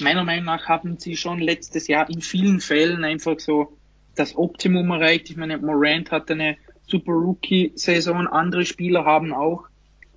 [0.00, 3.76] meiner Meinung nach haben sie schon letztes Jahr in vielen Fällen einfach so
[4.14, 5.30] das Optimum erreicht.
[5.30, 8.26] Ich meine, Morant hatte eine super Rookie-Saison.
[8.28, 9.64] Andere Spieler haben auch,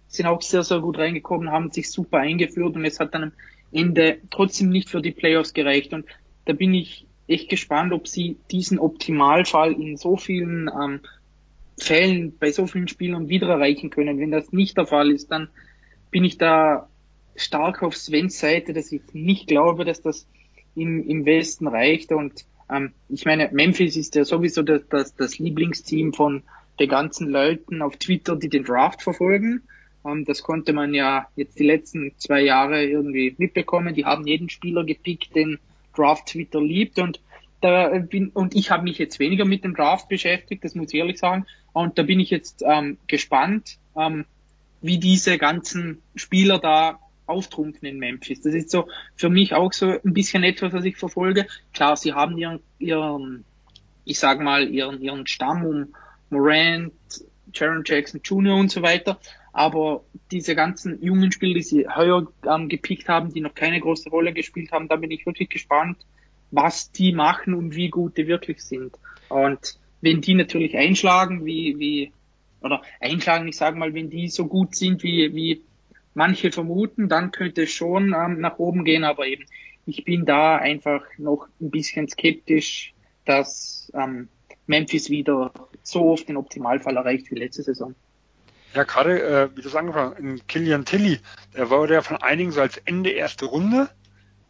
[0.07, 3.31] sind auch sehr, sehr gut reingekommen, haben sich super eingeführt und es hat dann am
[3.71, 5.93] Ende trotzdem nicht für die Playoffs gereicht.
[5.93, 6.05] Und
[6.45, 11.01] da bin ich echt gespannt, ob sie diesen Optimalfall in so vielen ähm,
[11.77, 14.19] Fällen, bei so vielen Spielern wieder erreichen können.
[14.19, 15.49] Wenn das nicht der Fall ist, dann
[16.09, 16.89] bin ich da
[17.35, 20.27] stark auf Svens Seite, dass ich nicht glaube, dass das
[20.75, 22.11] im, im Westen reicht.
[22.11, 26.43] Und ähm, ich meine, Memphis ist ja sowieso das, das, das Lieblingsteam von
[26.79, 29.61] der ganzen Leuten auf Twitter, die den Draft verfolgen.
[30.05, 33.93] Ähm, das konnte man ja jetzt die letzten zwei Jahre irgendwie mitbekommen.
[33.93, 35.59] Die haben jeden Spieler gepickt, den
[35.97, 37.19] Draft Twitter liebt und
[37.61, 40.99] da bin, und ich habe mich jetzt weniger mit dem Draft beschäftigt, das muss ich
[40.99, 41.45] ehrlich sagen.
[41.73, 44.25] Und da bin ich jetzt ähm, gespannt, ähm,
[44.81, 48.41] wie diese ganzen Spieler da auftrumpfen in Memphis.
[48.41, 51.47] Das ist so für mich auch so ein bisschen etwas, was ich verfolge.
[51.73, 53.43] Klar, sie haben ihren, ihren
[54.05, 55.95] ich sag mal, ihren, ihren Stamm um
[56.29, 56.93] Morant,
[57.53, 58.55] Jaron Jackson Jr.
[58.55, 59.19] und so weiter.
[59.57, 64.07] Aber diese ganzen jungen Spieler, die sie heuer ähm, gepickt haben, die noch keine große
[64.11, 65.97] Rolle gespielt haben, da bin ich wirklich gespannt,
[66.51, 68.93] was die machen und wie gut die wirklich sind.
[69.29, 72.11] Und wenn die natürlich einschlagen, wie, wie,
[72.61, 75.63] oder einschlagen, ich sage mal, wenn die so gut sind, wie, wie
[76.13, 79.45] manche vermuten, dann könnte es schon ähm, nach oben gehen, aber eben,
[79.87, 82.93] ich bin da einfach noch ein bisschen skeptisch,
[83.25, 84.27] dass ähm,
[84.67, 87.95] Memphis wieder so oft den Optimalfall erreicht wie letzte Saison.
[88.77, 91.19] Ja, gerade, äh, wie du es angefangen hast, in Killian Tilly,
[91.55, 93.89] der wurde ja von einigen so als Ende erste Runde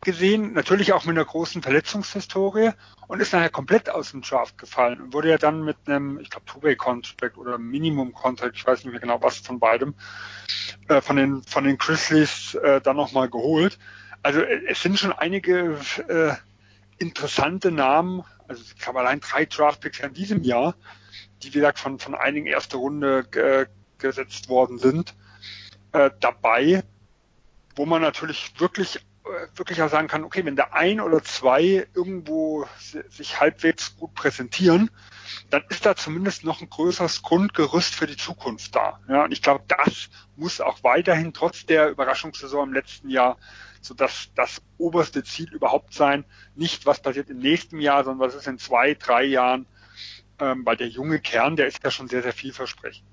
[0.02, 2.72] gesehen, natürlich auch mit einer großen Verletzungshistorie
[3.08, 6.30] und ist nachher komplett aus dem Draft gefallen und wurde ja dann mit einem, ich
[6.30, 9.96] glaube, Two-Way-Contract oder Minimum-Contract, ich weiß nicht mehr genau was von beidem,
[10.90, 13.80] äh, von den von den Grizzlies äh, dann nochmal geholt.
[14.24, 16.34] Also äh, es sind schon einige äh,
[16.98, 20.76] interessante Namen, also ich glaube allein drei Draft-Picks in diesem Jahr,
[21.42, 23.68] die wie gesagt von, von einigen erste Runde äh,
[24.00, 25.16] gesetzt worden sind,
[25.92, 26.84] äh, dabei,
[27.76, 31.88] wo man natürlich wirklich äh, wirklich auch sagen kann, okay, wenn der ein oder zwei
[31.94, 32.66] irgendwo
[33.10, 34.90] sich halbwegs gut präsentieren,
[35.50, 39.00] dann ist da zumindest noch ein größeres Grundgerüst für die Zukunft da.
[39.08, 43.38] Ja, und ich glaube, das muss auch weiterhin trotz der Überraschungssaison im letzten Jahr
[43.88, 48.36] so dass das oberste Ziel überhaupt sein, nicht was passiert im nächsten Jahr, sondern was
[48.36, 49.66] ist in zwei, drei Jahren,
[50.40, 53.08] ähm, weil der junge Kern, der ist ja schon sehr, sehr vielversprechend.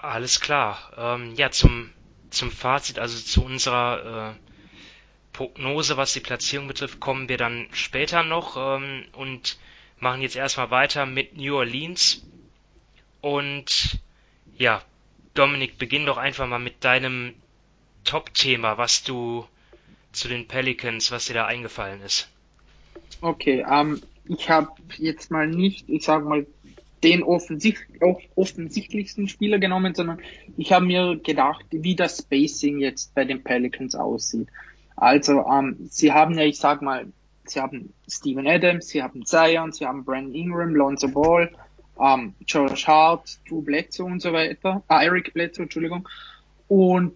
[0.00, 0.92] Alles klar.
[0.96, 1.90] Ähm, ja, zum,
[2.30, 4.48] zum Fazit, also zu unserer äh,
[5.32, 9.58] Prognose, was die Platzierung betrifft, kommen wir dann später noch ähm, und
[9.98, 12.24] machen jetzt erstmal weiter mit New Orleans.
[13.20, 13.98] Und
[14.56, 14.82] ja,
[15.34, 17.34] Dominik, beginn doch einfach mal mit deinem
[18.04, 19.46] Top-Thema, was du
[20.12, 22.28] zu den Pelicans, was dir da eingefallen ist.
[23.20, 26.46] Okay, ähm, ich habe jetzt mal nicht, ich sage mal,
[27.02, 27.80] den offensicht,
[28.34, 30.20] offensichtlichsten Spieler genommen, sondern
[30.56, 34.48] ich habe mir gedacht, wie das Spacing jetzt bei den Pelicans aussieht.
[34.96, 37.06] Also, ähm, sie haben ja, ich sag mal,
[37.44, 41.50] sie haben Steven Adams, sie haben Zion, sie haben Brandon Ingram, Lonzo Ball,
[42.00, 46.08] ähm, Josh Hart, Drew Bledsoe und so weiter, äh, Eric Bledsoe, Entschuldigung.
[46.66, 47.14] Und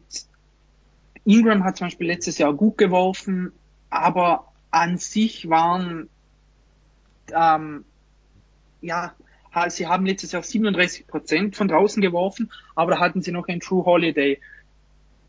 [1.25, 3.53] Ingram hat zum Beispiel letztes Jahr gut geworfen,
[3.91, 6.09] aber an sich waren
[7.35, 7.85] ähm,
[8.81, 9.15] ja
[9.69, 13.61] sie haben letztes Jahr 37 Prozent von draußen geworfen, aber da hatten sie noch ein
[13.61, 14.41] True Holiday.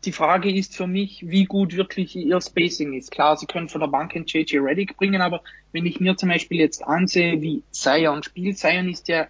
[0.04, 3.10] Die Frage ist für mich, wie gut wirklich ihr Spacing ist.
[3.10, 6.28] Klar, sie können von der Bank einen JJ Reddick bringen, aber wenn ich mir zum
[6.28, 9.28] Beispiel jetzt ansehe, wie Zion spielt, Zion ist ja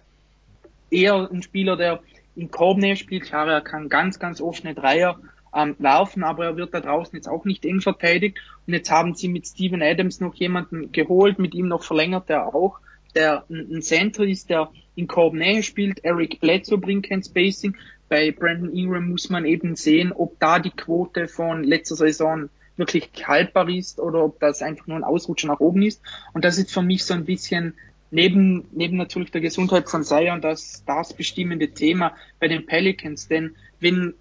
[0.89, 2.01] eher ein Spieler, der
[2.35, 3.23] in Korbnähe spielt.
[3.23, 5.19] Klar, er kann ganz, ganz offene Dreier
[5.53, 8.37] ähm, werfen, aber er wird da draußen jetzt auch nicht eng verteidigt.
[8.67, 12.53] Und jetzt haben sie mit Steven Adams noch jemanden geholt, mit ihm noch verlängert, der
[12.53, 12.79] auch
[13.15, 16.03] der ein Center ist, der in Korb-Nähe spielt.
[16.03, 17.75] Eric Bledsoe bringt kein Spacing.
[18.09, 23.09] Bei Brandon Ingram muss man eben sehen, ob da die Quote von letzter Saison wirklich
[23.25, 26.01] haltbar ist oder ob das einfach nur ein Ausrutscher nach oben ist.
[26.33, 27.73] Und das ist für mich so ein bisschen
[28.11, 33.27] neben, neben natürlich der Gesundheit von Zion das, das bestimmende Thema bei den Pelicans.
[33.27, 34.13] Denn wenn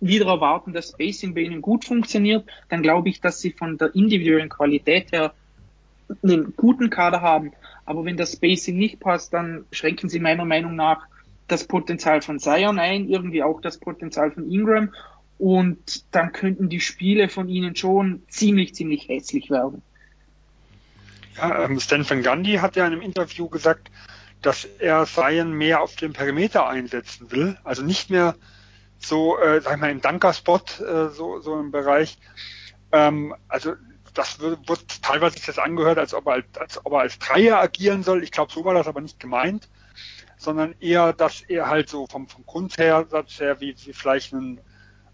[0.00, 3.94] wieder erwarten, dass Spacing bei ihnen gut funktioniert, dann glaube ich, dass sie von der
[3.94, 5.34] individuellen Qualität her
[6.22, 7.52] einen guten Kader haben.
[7.84, 11.02] Aber wenn das Spacing nicht passt, dann schränken sie meiner Meinung nach
[11.48, 14.94] das Potenzial von Zion ein, irgendwie auch das Potenzial von Ingram.
[15.38, 19.82] Und dann könnten die Spiele von ihnen schon ziemlich, ziemlich hässlich werden.
[21.36, 23.90] Ja, ähm, Stan Van Gundy hat ja in einem Interview gesagt,
[24.42, 27.56] dass er Zion mehr auf dem Perimeter einsetzen will.
[27.64, 28.36] Also nicht mehr
[28.98, 32.18] so, äh, sag ich mal, im Dunker-Spot, äh, so, so im Bereich.
[32.92, 33.74] Ähm, also
[34.14, 38.02] das wird, wird teilweise jetzt angehört, als ob, er, als, ob er als Dreier agieren
[38.02, 38.22] soll.
[38.22, 39.68] Ich glaube, so war das aber nicht gemeint,
[40.36, 44.60] sondern eher, dass er halt so vom, vom Grundsatz her wie, wie vielleicht ein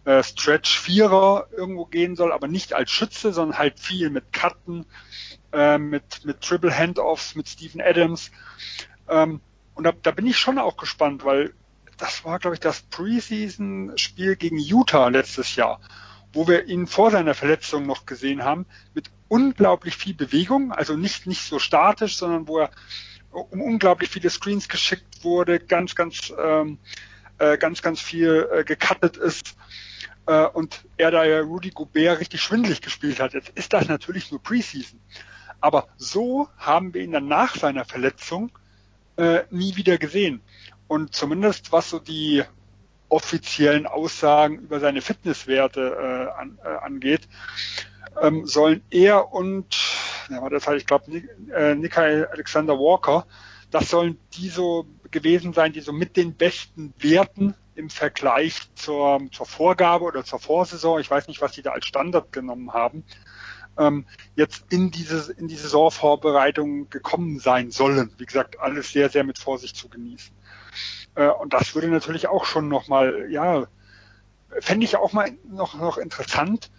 [0.04, 4.86] äh, Stretch Vierer irgendwo gehen soll, aber nicht als Schütze, sondern halt viel mit Cutten,
[5.52, 8.30] äh, mit, mit Triple Handoffs, mit Steven Adams.
[9.08, 9.40] Ähm,
[9.74, 11.52] und da, da bin ich schon auch gespannt, weil
[11.98, 15.80] das war, glaube ich, das Preseason-Spiel gegen Utah letztes Jahr,
[16.36, 21.26] wo wir ihn vor seiner Verletzung noch gesehen haben, mit unglaublich viel Bewegung, also nicht,
[21.26, 22.70] nicht so statisch, sondern wo er
[23.30, 26.78] um unglaublich viele Screens geschickt wurde, ganz, ganz, ähm,
[27.38, 29.56] äh, ganz, ganz viel äh, gecuttet ist
[30.26, 33.32] äh, und er da ja Rudy Gobert richtig schwindlig gespielt hat.
[33.32, 35.00] Jetzt ist das natürlich nur Preseason.
[35.60, 38.52] Aber so haben wir ihn dann nach seiner Verletzung
[39.16, 40.42] äh, nie wieder gesehen.
[40.86, 42.44] Und zumindest was so die
[43.08, 45.80] offiziellen Aussagen über seine Fitnesswerte
[46.36, 47.28] äh, an, äh, angeht,
[48.20, 49.76] ähm, sollen er und
[50.30, 51.22] ja, das heißt, ich glaube,
[51.54, 53.26] äh, Nikai Alexander Walker,
[53.70, 59.20] das sollen die so gewesen sein, die so mit den besten Werten im Vergleich zur,
[59.32, 63.04] zur Vorgabe oder zur Vorsaison, ich weiß nicht, was die da als Standard genommen haben,
[63.78, 68.10] ähm, jetzt in diese, in die Saisonvorbereitung gekommen sein sollen.
[68.16, 70.34] Wie gesagt, alles sehr, sehr mit Vorsicht zu genießen.
[71.16, 73.66] Äh, und das würde natürlich auch schon nochmal, ja,
[74.60, 76.70] fände ich auch mal noch, noch interessant,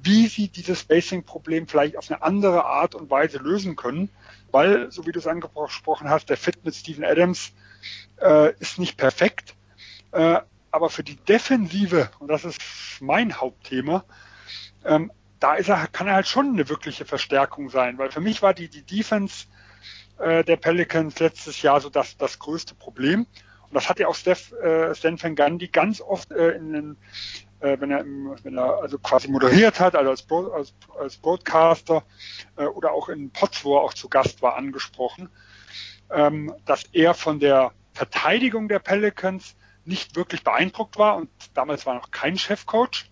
[0.00, 4.10] wie sie dieses Spacing-Problem vielleicht auf eine andere Art und Weise lösen können,
[4.52, 7.52] weil, so wie du es angesprochen hast, der Fit mit Steven Adams
[8.20, 9.56] äh, ist nicht perfekt,
[10.12, 10.38] äh,
[10.70, 12.60] aber für die Defensive, und das ist
[13.00, 14.04] mein Hauptthema,
[14.84, 18.42] ähm, da ist er, kann er halt schon eine wirkliche Verstärkung sein, weil für mich
[18.42, 19.46] war die, die Defense
[20.18, 23.26] äh, der Pelicans letztes Jahr so das, das größte Problem.
[23.70, 26.96] Und das hat ja auch Steph, äh, Stan Van Gundy ganz oft äh, in den,
[27.60, 31.16] äh, wenn er, im, wenn er also quasi moderiert hat, also als, Bro als, als
[31.16, 32.02] Broadcaster
[32.56, 35.28] äh, oder auch in Pots, wo er auch zu Gast war, angesprochen,
[36.10, 41.94] ähm, dass er von der Verteidigung der Pelicans nicht wirklich beeindruckt war und damals war
[41.94, 43.06] noch kein Chefcoach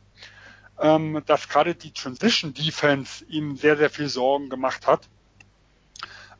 [0.78, 5.08] ähm, dass gerade die Transition Defense ihm sehr, sehr viel Sorgen gemacht hat.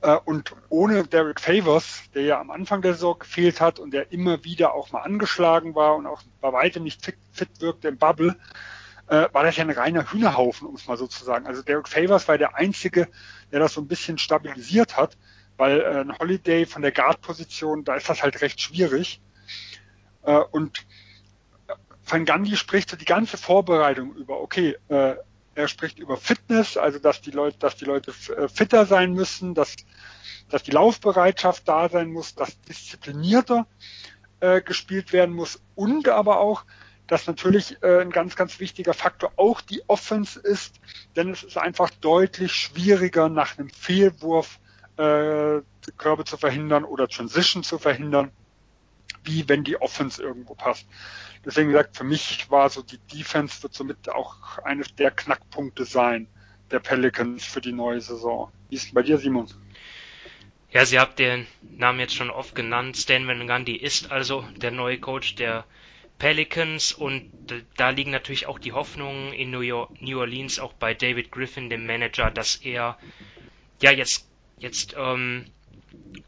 [0.03, 4.13] Äh, und ohne Derek Favors, der ja am Anfang der Saison gefehlt hat und der
[4.13, 7.99] immer wieder auch mal angeschlagen war und auch bei weitem nicht fit, fit wirkte im
[7.99, 8.37] Bubble,
[9.09, 11.47] äh, war das ja ein reiner Hühnerhaufen, um es mal so zu sagen.
[11.47, 13.09] Also Derek Favors war der Einzige,
[13.53, 15.17] der das so ein bisschen stabilisiert hat,
[15.57, 19.21] weil äh, ein Holiday von der Guard-Position, da ist das halt recht schwierig.
[20.23, 20.87] Äh, und
[22.05, 25.17] Van Gandhi spricht so die ganze Vorbereitung über, okay, äh,
[25.57, 29.55] er spricht über Fitness, also dass die Leute, dass die Leute äh, fitter sein müssen,
[29.55, 29.75] dass,
[30.51, 33.67] dass die Laufbereitschaft da sein muss, dass disziplinierter
[34.41, 36.65] äh, gespielt werden muss und aber auch,
[37.07, 40.77] dass natürlich äh, ein ganz, ganz wichtiger Faktor auch die Offense ist,
[41.17, 44.61] denn es ist einfach deutlich schwieriger, nach einem Fehlwurf
[44.99, 45.63] äh,
[45.97, 48.31] Körbe zu verhindern oder Transition zu verhindern,
[49.27, 50.87] wie wenn die Offense irgendwo passt.
[51.45, 56.29] Deswegen gesagt, für mich war so die Defense wird somit auch eines der Knackpunkte sein
[56.71, 58.51] der Pelicans für die neue Saison.
[58.69, 59.47] Wie ist es bei dir, Simon?
[60.71, 62.97] Ja, Sie habt den Namen jetzt schon oft genannt.
[62.97, 65.65] Stan Van Gundy ist also der neue Coach der
[66.19, 67.31] Pelicans und
[67.77, 71.71] da liegen natürlich auch die Hoffnungen in New, York, New Orleans auch bei David Griffin,
[71.71, 72.99] dem Manager, dass er
[73.81, 75.47] ja jetzt jetzt ähm,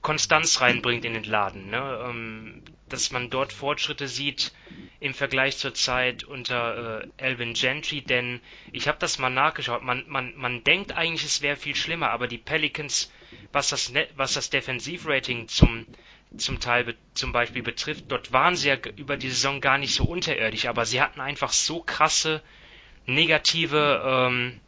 [0.02, 2.06] Konstanz reinbringt in den Laden, ne?
[2.08, 4.52] ähm, dass man dort Fortschritte sieht,
[5.00, 8.40] im Vergleich zur Zeit unter äh, Alvin Gentry, denn
[8.72, 9.82] ich habe das mal nachgeschaut.
[9.82, 13.12] Man, man, man denkt eigentlich, es wäre viel schlimmer, aber die Pelicans,
[13.52, 15.86] was das, was das Defensivrating zum,
[16.36, 20.04] zum Teil zum Beispiel betrifft, dort waren sie ja über die Saison gar nicht so
[20.04, 22.42] unterirdisch, aber sie hatten einfach so krasse
[23.06, 24.60] negative ähm,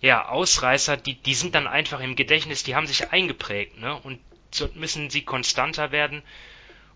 [0.00, 3.98] ja, Ausreißer, die, die sind dann einfach im Gedächtnis, die haben sich eingeprägt, ne?
[3.98, 4.20] Und
[4.50, 6.22] so müssen sie konstanter werden.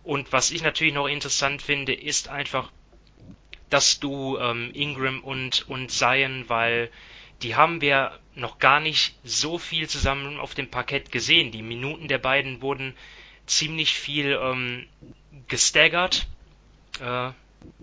[0.03, 2.71] Und was ich natürlich noch interessant finde, ist einfach,
[3.69, 6.91] dass du ähm, Ingram und, und Zion, weil
[7.43, 11.53] die haben wir noch gar nicht so viel zusammen auf dem Parkett gesehen.
[11.53, 12.95] Die Minuten der beiden wurden
[13.47, 14.87] ziemlich viel ähm,
[15.49, 16.27] gestaggert,
[17.01, 17.31] äh,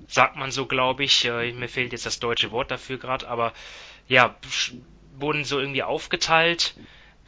[0.07, 1.25] sagt man so, glaube ich.
[1.25, 3.53] Äh, mir fehlt jetzt das deutsche Wort dafür gerade, aber
[4.07, 4.35] ja,
[5.17, 6.75] wurden so irgendwie aufgeteilt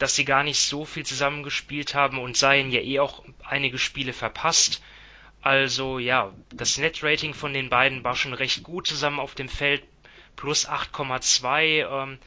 [0.00, 4.12] dass sie gar nicht so viel zusammengespielt haben und seien ja eh auch einige Spiele
[4.12, 4.82] verpasst.
[5.42, 9.82] Also ja, das Net-Rating von den beiden war schon recht gut zusammen auf dem Feld,
[10.36, 12.02] plus 8,2.
[12.02, 12.18] Ähm,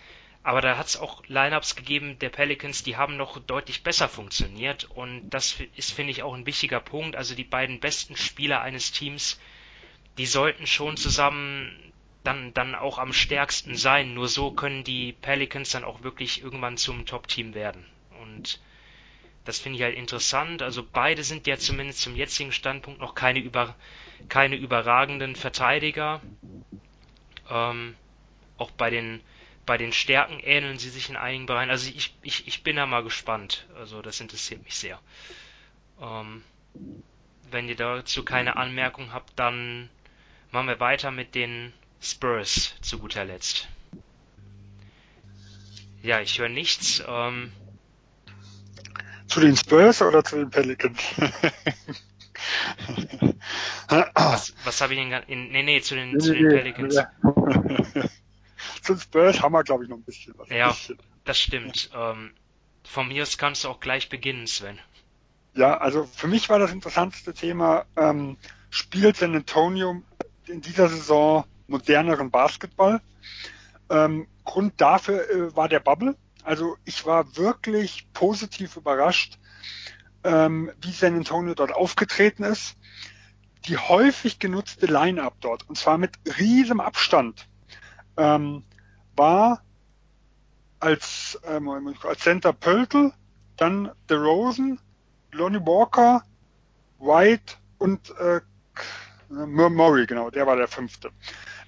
[0.43, 4.83] aber da hat es auch Lineups gegeben der Pelicans, die haben noch deutlich besser funktioniert.
[4.83, 7.15] Und das ist, finde ich, auch ein wichtiger Punkt.
[7.15, 9.39] Also die beiden besten Spieler eines Teams,
[10.17, 14.13] die sollten schon zusammen dann, dann auch am stärksten sein.
[14.13, 17.86] Nur so können die Pelicans dann auch wirklich irgendwann zum Top-Team werden.
[18.21, 18.59] Und
[19.45, 20.62] das finde ich halt interessant.
[20.62, 23.75] Also beide sind ja zumindest zum jetzigen Standpunkt noch keine, über,
[24.29, 26.21] keine überragenden Verteidiger.
[27.49, 27.95] Ähm,
[28.58, 29.21] auch bei den,
[29.65, 31.71] bei den Stärken ähneln sie sich in einigen Bereichen.
[31.71, 33.67] Also ich, ich, ich bin da mal gespannt.
[33.75, 34.99] Also das interessiert mich sehr.
[36.01, 36.43] Ähm,
[37.51, 39.89] wenn ihr dazu keine Anmerkung habt, dann
[40.51, 43.67] machen wir weiter mit den Spurs zu guter Letzt.
[46.01, 47.03] Ja, ich höre nichts.
[47.07, 47.51] Ähm,
[49.34, 50.99] zu den Spurs oder zu den Pelicans?
[54.13, 56.95] was was habe ich denn in, nee, nee, zu den, nee, zu den nee, Pelicans.
[56.95, 57.11] Ja.
[58.84, 60.49] zu den Spurs haben wir, glaube ich, noch ein bisschen was.
[60.49, 60.99] Ja, bisschen.
[61.25, 61.89] das stimmt.
[61.95, 62.31] Ähm,
[62.84, 64.77] von mir aus kannst du auch gleich beginnen, Sven.
[65.55, 68.38] Ja, also für mich war das interessanteste Thema, ähm,
[68.69, 70.03] spielt San Antonio
[70.45, 73.01] in dieser Saison moderneren Basketball.
[73.89, 76.15] Ähm, Grund dafür äh, war der Bubble.
[76.44, 79.39] Also ich war wirklich positiv überrascht,
[80.24, 82.76] ähm, wie San Antonio dort aufgetreten ist.
[83.66, 87.48] Die häufig genutzte Line-Up dort, und zwar mit riesem Abstand,
[88.18, 88.64] ähm,
[89.16, 89.64] war
[90.80, 91.70] als, ähm,
[92.04, 93.14] als Center Pöltl,
[93.56, 94.80] dann DeRozan,
[95.32, 96.24] Lonnie Walker,
[97.00, 98.41] White und äh,
[99.30, 101.12] Murray, genau, der war der fünfte.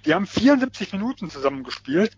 [0.06, 2.16] Die haben 74 Minuten zusammengespielt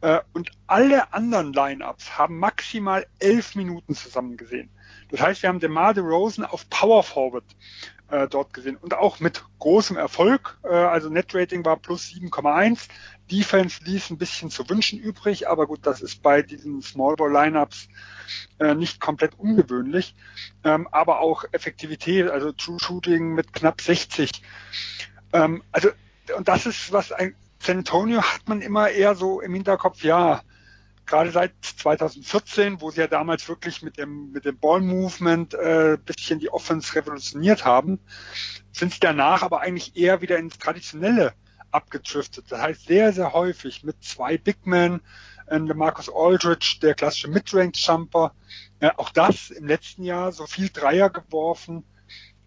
[0.00, 4.70] äh, und alle anderen Lineups haben maximal elf Minuten zusammen gesehen.
[5.10, 7.44] Das heißt, wir haben DeMar DeRozan auf Power Forward
[8.08, 10.58] äh, dort gesehen und auch mit großem Erfolg.
[10.64, 12.88] Äh, also Net Rating war plus 7,1.
[13.30, 17.32] Defense ließ ein bisschen zu wünschen übrig, aber gut, das ist bei diesen Small Ball
[17.32, 17.88] Lineups
[18.60, 20.14] äh, nicht komplett ungewöhnlich.
[20.64, 24.30] Ähm, aber auch Effektivität, also True Shooting mit knapp 60.
[25.32, 25.90] Ähm, also
[26.32, 30.42] und das ist was ein San Antonio hat man immer eher so im Hinterkopf, ja,
[31.06, 36.38] gerade seit 2014, wo sie ja damals wirklich mit dem, mit dem Ball-Movement äh, bisschen
[36.38, 38.00] die Offense revolutioniert haben,
[38.72, 41.32] sind sie danach aber eigentlich eher wieder ins Traditionelle
[41.70, 42.46] abgedriftet.
[42.50, 45.00] Das heißt sehr, sehr häufig mit zwei Big Men,
[45.46, 48.34] äh, Marcus Aldridge, der klassische Midrange-Jumper,
[48.80, 51.84] äh, auch das im letzten Jahr so viel Dreier geworfen,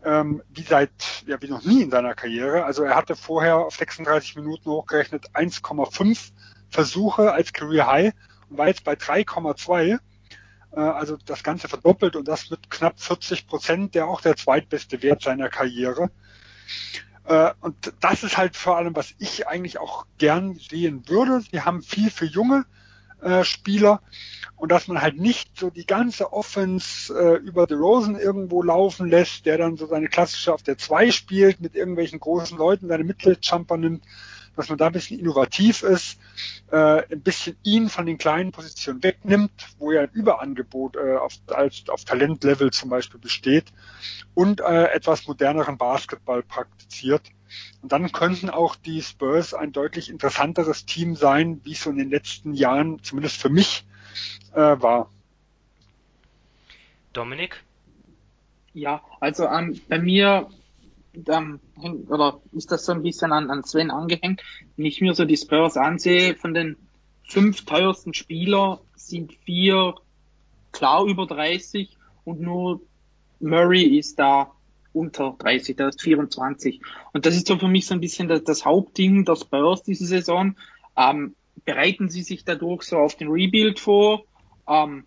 [0.04, 2.66] ähm, wie seit, ja, wie noch nie in seiner Karriere.
[2.66, 6.32] Also er hatte vorher auf 36 Minuten hochgerechnet 1,5
[6.70, 8.14] Versuche als Career High
[8.50, 10.00] und war jetzt bei 3,2.
[10.72, 15.02] Äh, also das Ganze verdoppelt und das mit knapp 40 Prozent, der auch der zweitbeste
[15.04, 16.12] Wert seiner Karriere.
[17.26, 21.42] Äh, und das ist halt vor allem, was ich eigentlich auch gern sehen würde.
[21.42, 22.66] Sie haben viel für junge
[23.22, 24.02] äh, Spieler
[24.56, 29.08] und dass man halt nicht so die ganze Offense äh, über The Rosen irgendwo laufen
[29.08, 33.06] lässt, der dann so seine klassische auf der 2 spielt, mit irgendwelchen großen Leuten seine
[33.06, 34.04] Mitteljumper nimmt,
[34.56, 36.20] dass man da ein bisschen innovativ ist,
[36.72, 41.34] äh, ein bisschen ihn von den kleinen Positionen wegnimmt, wo ja ein Überangebot äh, auf,
[41.48, 43.72] als, auf Talentlevel zum Beispiel besteht
[44.34, 47.22] und äh, etwas moderneren Basketball praktiziert.
[47.82, 51.98] Und dann könnten auch die Spurs ein deutlich interessanteres Team sein, wie es so in
[51.98, 53.86] den letzten Jahren, zumindest für mich,
[54.54, 55.12] äh, war.
[57.14, 57.64] Dominik?
[58.74, 60.50] Ja, also ähm, bei mir
[61.28, 61.60] ähm,
[62.08, 64.44] oder ist das so ein bisschen an, an Sven angehängt.
[64.76, 66.78] Wenn ich mir so die Spurs ansehe, von den
[67.24, 69.96] fünf teuersten Spieler sind vier
[70.72, 72.82] klar über 30 und nur
[73.40, 74.52] Murray ist da
[75.00, 76.82] unter 30, der ist 24.
[77.14, 80.06] Und das ist so für mich so ein bisschen das, das Hauptding der Spurs diese
[80.06, 80.56] Saison.
[80.98, 81.36] Ähm,
[81.66, 84.26] bereiten sie sich dadurch so auf den Rebuild vor?
[84.68, 85.06] Ähm,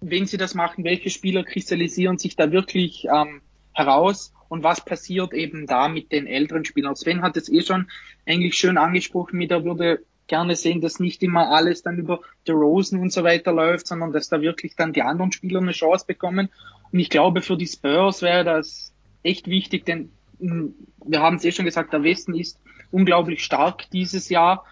[0.00, 4.32] wenn sie das machen, welche Spieler kristallisieren sich da wirklich ähm, heraus?
[4.48, 6.94] Und was passiert eben da mit den älteren Spielern?
[6.94, 7.88] Sven hat es eh schon
[8.26, 12.52] eigentlich schön angesprochen mit, er würde gerne sehen, dass nicht immer alles dann über The
[12.52, 16.04] Rosen und so weiter läuft, sondern dass da wirklich dann die anderen Spieler eine Chance
[16.06, 16.48] bekommen.
[16.92, 18.92] Und ich glaube, für die Spurs wäre das
[19.26, 20.74] echt wichtig, denn hm,
[21.04, 22.60] wir haben es eh schon gesagt, der Westen ist
[22.90, 24.64] unglaublich stark dieses Jahr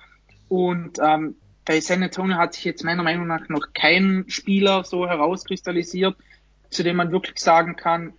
[0.49, 5.09] und ähm, bei San Antonio hat sich jetzt meiner Meinung nach noch kein Spieler so
[5.09, 6.17] herauskristallisiert,
[6.71, 8.13] zu dem man wirklich sagen kann,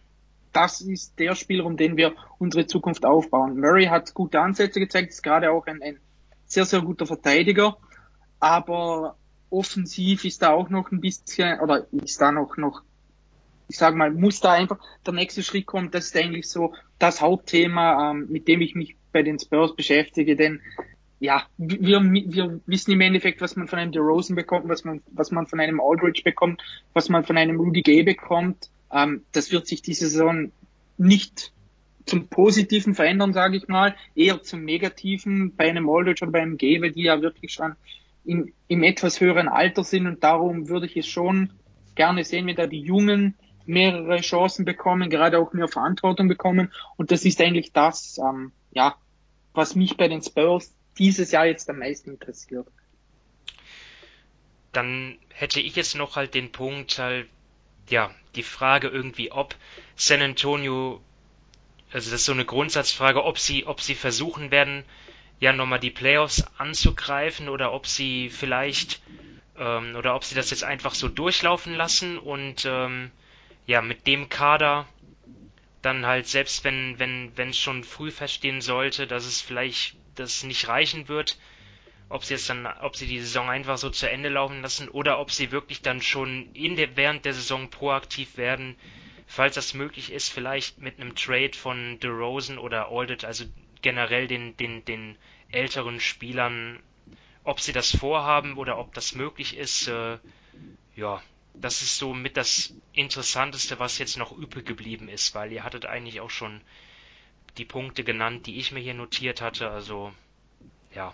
[0.52, 3.60] das ist der Spieler, um den wir unsere Zukunft aufbauen.
[3.60, 6.00] Murray hat gute Ansätze gezeigt, ist gerade auch ein, ein
[6.46, 7.78] sehr, sehr guter Verteidiger,
[8.40, 9.18] aber
[9.50, 12.84] offensiv ist da auch noch ein bisschen, oder ist da noch, noch
[13.68, 15.92] ich sage mal, muss da einfach der nächste Schritt kommen.
[15.92, 20.36] Das ist eigentlich so das Hauptthema, ähm, mit dem ich mich bei den Spurs beschäftige,
[20.36, 20.62] denn
[21.20, 25.32] ja, wir, wir wissen im Endeffekt, was man von einem DeRozan bekommt, was man, was
[25.32, 26.62] man von einem Aldridge bekommt,
[26.94, 28.70] was man von einem Rudy Gay bekommt.
[28.92, 30.52] Ähm, das wird sich diese Saison
[30.98, 31.54] nicht
[32.06, 36.58] zum Positiven verändern, sage ich mal, eher zum Negativen bei einem Aldridge oder bei einem
[36.58, 37.76] Gay, weil die ja wirklich schon
[38.26, 41.52] in, im etwas höheren Alter sind und darum würde ich es schon
[41.96, 43.36] gerne sehen, wenn da die Jungen
[43.68, 46.72] mehrere Chancen bekommen, gerade auch mehr Verantwortung bekommen.
[46.98, 48.96] Und das ist eigentlich das, ähm, ja,
[49.54, 52.68] was mich bei den Spurs dieses Jahr jetzt am meisten interessiert.
[54.72, 57.28] Dann hätte ich jetzt noch halt den Punkt, halt,
[57.90, 59.56] ja, die Frage irgendwie, ob
[59.96, 61.02] San Antonio,
[61.92, 64.84] also das ist so eine Grundsatzfrage, ob sie, ob sie versuchen werden,
[65.40, 69.02] ja nochmal die Playoffs anzugreifen oder ob sie vielleicht
[69.58, 73.12] ähm, oder ob sie das jetzt einfach so durchlaufen lassen und ähm,
[73.66, 74.88] ja, mit dem Kader
[75.82, 80.44] dann halt, selbst wenn, wenn, wenn es schon früh feststehen sollte, dass es vielleicht das
[80.44, 81.38] nicht reichen wird,
[82.10, 85.20] ob sie es dann, ob sie die Saison einfach so zu Ende laufen lassen oder
[85.20, 88.76] ob sie wirklich dann schon in der, während der Saison proaktiv werden,
[89.28, 93.46] falls das möglich ist, vielleicht mit einem Trade von DeRozan oder Aldridge, also
[93.82, 95.18] generell den, den, den
[95.52, 96.80] älteren Spielern,
[97.44, 100.18] ob sie das vorhaben oder ob das möglich ist, äh,
[100.96, 101.22] ja,
[101.62, 105.86] das ist so mit das Interessanteste, was jetzt noch übrig geblieben ist, weil ihr hattet
[105.86, 106.62] eigentlich auch schon
[107.58, 109.70] die Punkte genannt, die ich mir hier notiert hatte.
[109.70, 110.14] Also,
[110.94, 111.14] ja.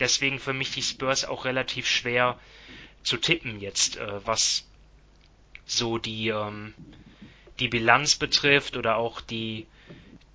[0.00, 2.38] Deswegen für mich die Spurs auch relativ schwer
[3.02, 4.66] zu tippen jetzt, äh, was
[5.64, 6.74] so die, ähm,
[7.60, 9.66] die Bilanz betrifft oder auch die,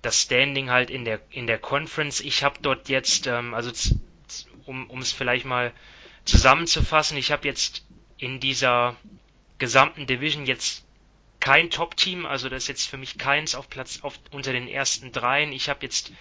[0.00, 2.20] das Standing halt in der, in der Conference.
[2.20, 3.70] Ich habe dort jetzt, ähm, also
[4.66, 5.72] um es vielleicht mal
[6.24, 7.84] zusammenzufassen, ich habe jetzt
[8.18, 8.96] in dieser
[9.58, 10.84] gesamten Division jetzt
[11.40, 15.12] kein Top-Team, also das ist jetzt für mich keins auf Platz auf, unter den ersten
[15.12, 15.52] dreien.
[15.52, 16.12] Ich habe jetzt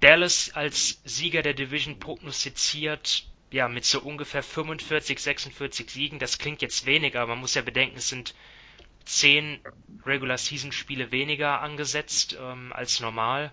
[0.00, 6.18] Dallas als Sieger der Division prognostiziert, ja, mit so ungefähr 45, 46 Siegen.
[6.18, 8.34] Das klingt jetzt wenig, aber man muss ja bedenken, es sind
[9.04, 9.60] zehn
[10.06, 13.52] Regular Season Spiele weniger angesetzt ähm, als normal.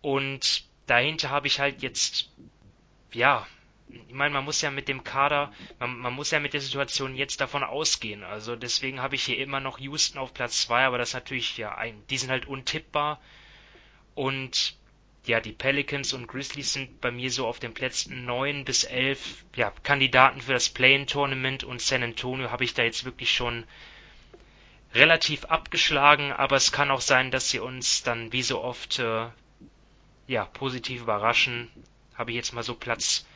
[0.00, 2.30] Und dahinter habe ich halt jetzt,
[3.12, 3.46] ja,
[3.88, 7.14] ich meine, man muss ja mit dem Kader, man, man, muss ja mit der Situation
[7.14, 8.22] jetzt davon ausgehen.
[8.24, 11.58] Also deswegen habe ich hier immer noch Houston auf Platz 2, aber das ist natürlich,
[11.58, 13.20] ja, ein, die sind halt untippbar.
[14.14, 14.76] Und
[15.26, 19.44] ja, die Pelicans und Grizzlies sind bei mir so auf den Plätzen 9 bis 11,
[19.56, 23.64] ja, Kandidaten für das Play-In-Tournament und San Antonio habe ich da jetzt wirklich schon
[24.94, 29.26] relativ abgeschlagen, aber es kann auch sein, dass sie uns dann wie so oft, äh,
[30.26, 31.70] ja, positiv überraschen.
[32.14, 33.26] Habe ich jetzt mal so Platz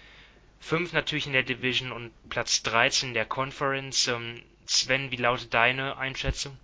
[0.61, 4.09] 5 natürlich in der Division und Platz 13 in der Conference.
[4.09, 6.57] Ähm, Sven, wie lautet deine Einschätzung?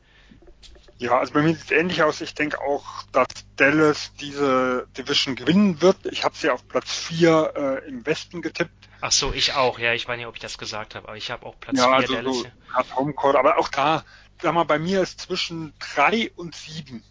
[0.98, 2.20] Ja, also bei mir sieht es ähnlich aus.
[2.20, 3.26] Ich denke auch, dass
[3.56, 6.06] Dallas diese Division gewinnen wird.
[6.06, 7.52] Ich habe sie auf Platz 4
[7.84, 8.72] äh, im Westen getippt.
[9.00, 9.78] Ach so, ich auch.
[9.78, 11.86] Ja, ich weiß nicht, ob ich das gesagt habe, aber ich habe auch Platz ja,
[11.86, 12.38] 4 also Dallas.
[12.38, 14.04] So, hat Homecourt, aber auch da,
[14.40, 17.02] sag mal, bei mir ist zwischen 3 und 7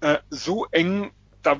[0.00, 1.58] äh, so eng, da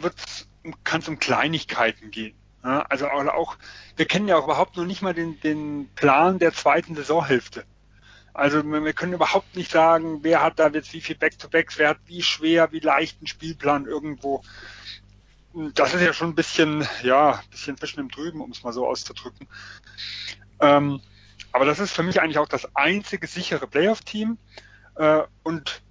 [0.85, 2.37] kann es um Kleinigkeiten gehen.
[2.65, 3.57] Ja, also auch,
[3.97, 7.65] wir kennen ja auch überhaupt noch nicht mal den, den Plan der zweiten Saisonhälfte.
[8.33, 11.99] Also wir können überhaupt nicht sagen, wer hat da jetzt wie viel Back-to-Backs, wer hat
[12.07, 14.43] wie schwer, wie leichten Spielplan irgendwo.
[15.75, 18.73] Das ist ja schon ein bisschen, ja, ein bisschen zwischen dem Drüben, um es mal
[18.73, 19.47] so auszudrücken.
[20.61, 21.01] Ähm,
[21.53, 24.39] aber das ist für mich eigentlich auch das einzige sichere Playoff-Team.
[24.97, 25.83] Äh, und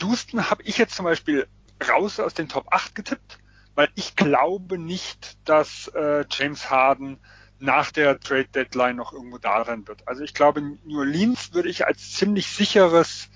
[0.00, 1.48] Houston habe ich jetzt zum Beispiel
[1.88, 3.38] raus aus den Top 8 getippt
[3.80, 7.18] weil ich glaube nicht, dass äh, James Harden
[7.60, 10.06] nach der Trade Deadline noch irgendwo da sein wird.
[10.06, 13.30] Also ich glaube, New Orleans würde ich als ziemlich sicheres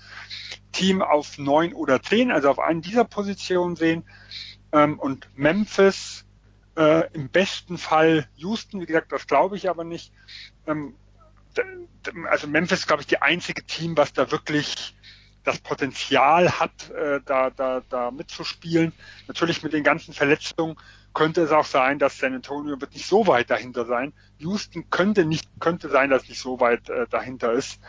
[0.71, 4.03] Team auf neun oder zehn, also auf einen dieser Positionen sehen.
[4.71, 6.25] Ähm, und Memphis
[6.77, 10.13] äh, im besten Fall Houston, wie gesagt, das glaube ich aber nicht.
[10.67, 10.93] Ähm,
[12.29, 14.95] also Memphis ist, glaube ich, die einzige Team, was da wirklich
[15.45, 18.91] das Potenzial hat, äh, da, da, da mitzuspielen.
[19.27, 20.75] Natürlich mit den ganzen Verletzungen
[21.13, 24.13] könnte es auch sein, dass San Antonio wird nicht so weit dahinter sein.
[24.39, 27.79] Houston könnte nicht, könnte sein, dass nicht so weit äh, dahinter ist.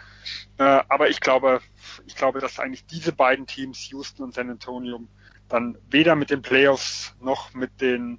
[0.58, 1.60] Äh, aber ich glaube,
[2.06, 5.00] ich glaube, dass eigentlich diese beiden Teams, Houston und San Antonio,
[5.48, 8.18] dann weder mit den Playoffs noch mit den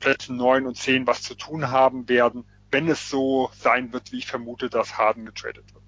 [0.00, 4.18] Plätzen neun und zehn was zu tun haben werden, wenn es so sein wird, wie
[4.18, 5.84] ich vermute, dass Harden getradet wird.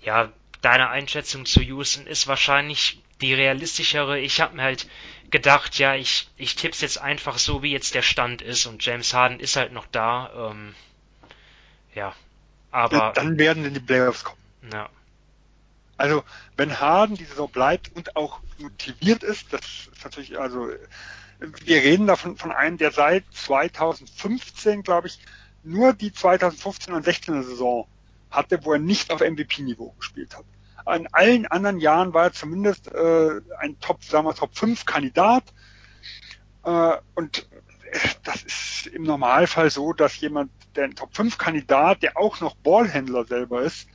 [0.00, 0.32] Ja,
[0.62, 4.18] deine Einschätzung zu Houston ist wahrscheinlich die realistischere.
[4.18, 4.88] Ich habe mir halt
[5.30, 9.14] gedacht, ja, ich, ich tipp's jetzt einfach so, wie jetzt der Stand ist und James
[9.14, 10.50] Harden ist halt noch da.
[10.50, 10.74] Ähm,
[11.94, 12.14] ja,
[12.70, 12.96] aber.
[12.96, 14.40] Ja, dann werden in die Playoffs kommen.
[14.72, 14.88] Ja.
[15.96, 16.24] Also,
[16.56, 19.60] wenn Harden die Saison bleibt und auch motiviert ist, das
[19.92, 20.70] ist natürlich, also,
[21.38, 25.18] wir reden davon von einem, der seit 2015, glaube ich,
[25.62, 27.86] nur die 2015 und 16er Saison
[28.30, 30.44] hatte, wo er nicht auf MVP-Niveau gespielt hat.
[30.96, 35.44] In allen anderen Jahren war er zumindest äh, ein Top, sagen wir, Top 5 Kandidat.
[36.64, 37.46] Äh, und
[38.24, 42.56] das ist im Normalfall so, dass jemand, der ein Top 5 Kandidat, der auch noch
[42.56, 43.88] Ballhändler selber ist,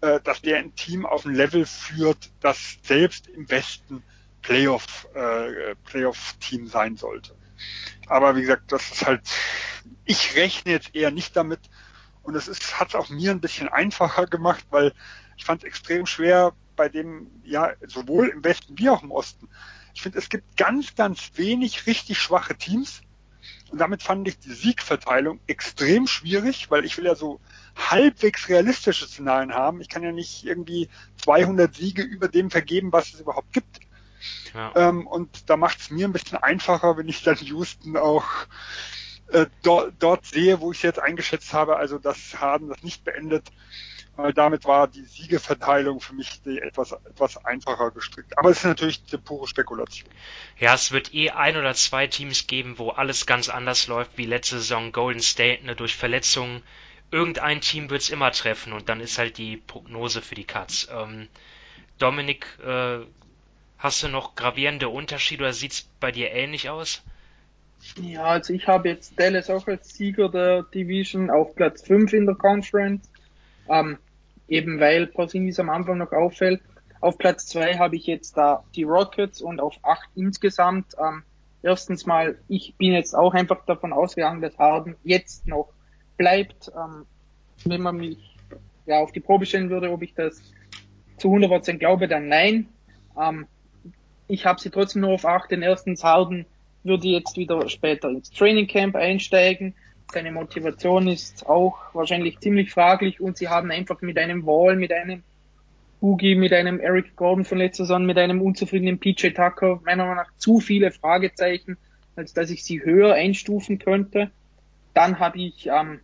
[0.00, 4.02] äh, dass der ein Team auf ein Level führt, das selbst im besten
[4.42, 7.34] Playoff, äh, Playoff-Team sein sollte.
[8.06, 9.22] Aber wie gesagt, das ist halt,
[10.04, 11.60] ich rechne jetzt eher nicht damit,
[12.26, 14.92] und es ist, hat es auch mir ein bisschen einfacher gemacht, weil
[15.36, 19.48] ich fand es extrem schwer bei dem, ja, sowohl im Westen wie auch im Osten.
[19.94, 23.00] Ich finde, es gibt ganz, ganz wenig richtig schwache Teams.
[23.70, 27.40] Und damit fand ich die Siegverteilung extrem schwierig, weil ich will ja so
[27.76, 29.80] halbwegs realistische Szenarien haben.
[29.80, 30.88] Ich kann ja nicht irgendwie
[31.22, 33.80] 200 Siege über dem vergeben, was es überhaupt gibt.
[34.52, 34.72] Ja.
[34.74, 38.26] Ähm, und da macht es mir ein bisschen einfacher, wenn ich dann Houston auch
[39.28, 43.50] äh, dort, sehe, wo ich es jetzt eingeschätzt habe, also dass Harden das nicht beendet.
[44.16, 48.38] Weil damit war die Siegeverteilung für mich etwas, etwas einfacher gestrickt.
[48.38, 50.08] Aber es ist natürlich eine pure Spekulation.
[50.58, 54.24] Ja, es wird eh ein oder zwei Teams geben, wo alles ganz anders läuft, wie
[54.24, 56.62] letzte Saison Golden State, ne, durch Verletzungen
[57.10, 60.88] irgendein Team wird es immer treffen und dann ist halt die Prognose für die Cuts.
[60.90, 61.28] Ähm,
[61.98, 62.98] Dominik, äh,
[63.78, 67.02] hast du noch gravierende Unterschiede oder sieht es bei dir ähnlich aus?
[68.00, 72.26] Ja, also ich habe jetzt Dallas auch als Sieger der Division auf Platz 5 in
[72.26, 73.10] der Conference.
[73.68, 73.98] Ähm,
[74.48, 76.60] eben weil Porzingis am Anfang noch auffällt.
[77.00, 80.94] Auf Platz 2 habe ich jetzt da die Rockets und auf 8 insgesamt.
[80.98, 81.22] Ähm,
[81.62, 85.72] erstens mal, ich bin jetzt auch einfach davon ausgegangen, dass Harden jetzt noch
[86.16, 86.70] bleibt.
[86.76, 87.06] Ähm,
[87.64, 88.36] wenn man mich
[88.86, 90.40] ja auf die Probe stellen würde, ob ich das
[91.16, 92.68] zu 100% glaube, dann nein.
[93.20, 93.46] Ähm,
[94.28, 96.46] ich habe sie trotzdem nur auf 8, denn erstens Harden
[96.86, 99.74] würde jetzt wieder später ins Training Camp einsteigen.
[100.12, 104.92] Seine Motivation ist auch wahrscheinlich ziemlich fraglich und sie haben einfach mit einem Wall, mit
[104.92, 105.22] einem
[106.00, 110.16] Boogie, mit einem Eric Gordon von letzter Saison, mit einem unzufriedenen PJ Tucker meiner Meinung
[110.16, 111.76] nach zu viele Fragezeichen,
[112.14, 114.30] als dass ich sie höher einstufen könnte.
[114.94, 116.00] Dann habe ich ähm,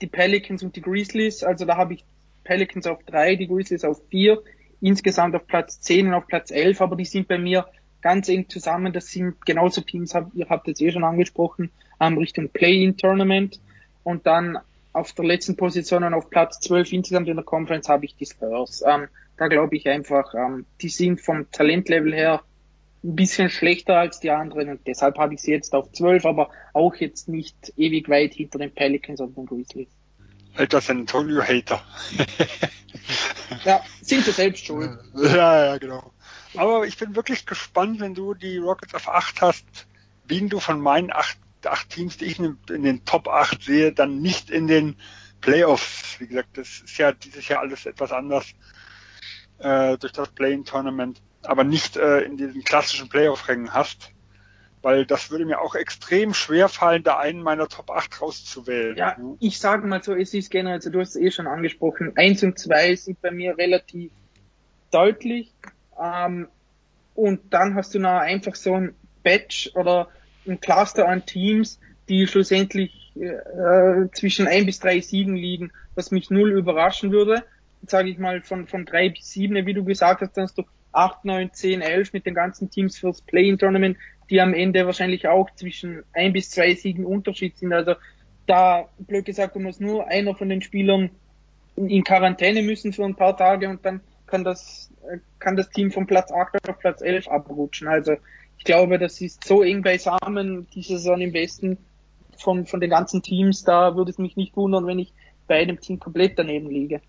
[0.00, 2.04] die Pelicans und die Grizzlies, also da habe ich
[2.44, 4.42] Pelicans auf drei, die Grizzlies auf vier,
[4.80, 7.66] insgesamt auf Platz 10 und auf Platz 11, aber die sind bei mir
[8.02, 8.92] ganz eng zusammen.
[8.92, 13.60] Das sind genauso Teams, ihr habt es eh schon angesprochen, ähm, Richtung Play-in-Tournament.
[14.04, 14.58] Und dann
[14.92, 18.26] auf der letzten Position und auf Platz 12 insgesamt in der Conference habe ich die
[18.26, 18.82] Spurs.
[18.86, 22.42] Ähm, da glaube ich einfach, ähm, die sind vom Talentlevel her
[23.04, 26.50] ein bisschen schlechter als die anderen und deshalb habe ich sie jetzt auf 12, aber
[26.72, 29.88] auch jetzt nicht ewig weit hinter den Pelicans und den Grizzlies.
[30.54, 31.82] Alter San Antonio Hater.
[33.64, 34.90] ja, sind sie selbst schuld.
[35.14, 36.12] Ja, ja, genau.
[36.56, 39.86] Aber ich bin wirklich gespannt, wenn du die Rockets auf 8 hast,
[40.26, 43.92] wen du von meinen acht, acht Teams, die ich in, in den Top 8 sehe,
[43.92, 44.96] dann nicht in den
[45.40, 46.20] Playoffs.
[46.20, 48.46] Wie gesagt, das ist ja dieses Jahr alles etwas anders
[49.58, 54.10] äh, durch das Play-in-Tournament, aber nicht äh, in diesen klassischen Playoff-Rängen hast.
[54.82, 58.96] Weil das würde mir auch extrem schwer fallen, da einen meiner Top 8 rauszuwählen.
[58.96, 62.14] Ja, ich sage mal so, es ist generell, also du hast es eh schon angesprochen,
[62.16, 64.10] 1 und 2 sind bei mir relativ
[64.90, 65.52] deutlich.
[66.00, 66.48] Ähm,
[67.14, 70.08] und dann hast du noch einfach so ein Batch oder
[70.46, 71.78] ein Cluster an Teams,
[72.08, 77.44] die schlussendlich äh, zwischen ein bis drei Siegen liegen, was mich null überraschen würde.
[77.86, 80.64] Sage ich mal von, von drei bis sieben, wie du gesagt hast, dann hast du
[80.92, 83.96] acht, neun, zehn, elf mit den ganzen Teams fürs Play-in-Tournament,
[84.30, 87.72] die am Ende wahrscheinlich auch zwischen ein bis zwei Siegen Unterschied sind.
[87.72, 87.94] Also
[88.46, 91.10] da, blöd gesagt, du musst nur einer von den Spielern
[91.76, 94.00] in Quarantäne müssen für ein paar Tage und dann
[94.32, 94.90] kann das,
[95.38, 97.86] kann das Team von Platz 8 auf Platz 11 abrutschen.
[97.86, 98.16] Also
[98.56, 101.76] ich glaube, das ist so eng beisammen, diese Saison im Westen
[102.38, 105.12] von, von den ganzen Teams, da würde es mich nicht wundern, wenn ich
[105.46, 107.02] bei einem Team komplett daneben liege.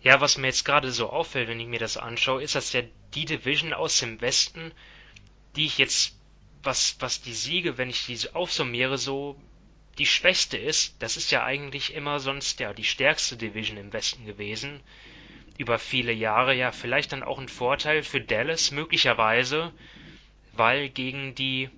[0.00, 2.80] Ja, was mir jetzt gerade so auffällt, wenn ich mir das anschaue, ist, dass ja
[3.14, 4.72] die Division aus dem Westen,
[5.54, 6.16] die ich jetzt,
[6.62, 9.36] was, was die Siege, wenn ich diese aufsummiere, so
[9.98, 10.94] die schwächste ist.
[11.00, 14.80] Das ist ja eigentlich immer sonst ja die stärkste Division im Westen gewesen
[15.58, 19.72] über viele Jahre ja vielleicht dann auch ein Vorteil für Dallas möglicherweise,
[20.52, 21.68] weil gegen die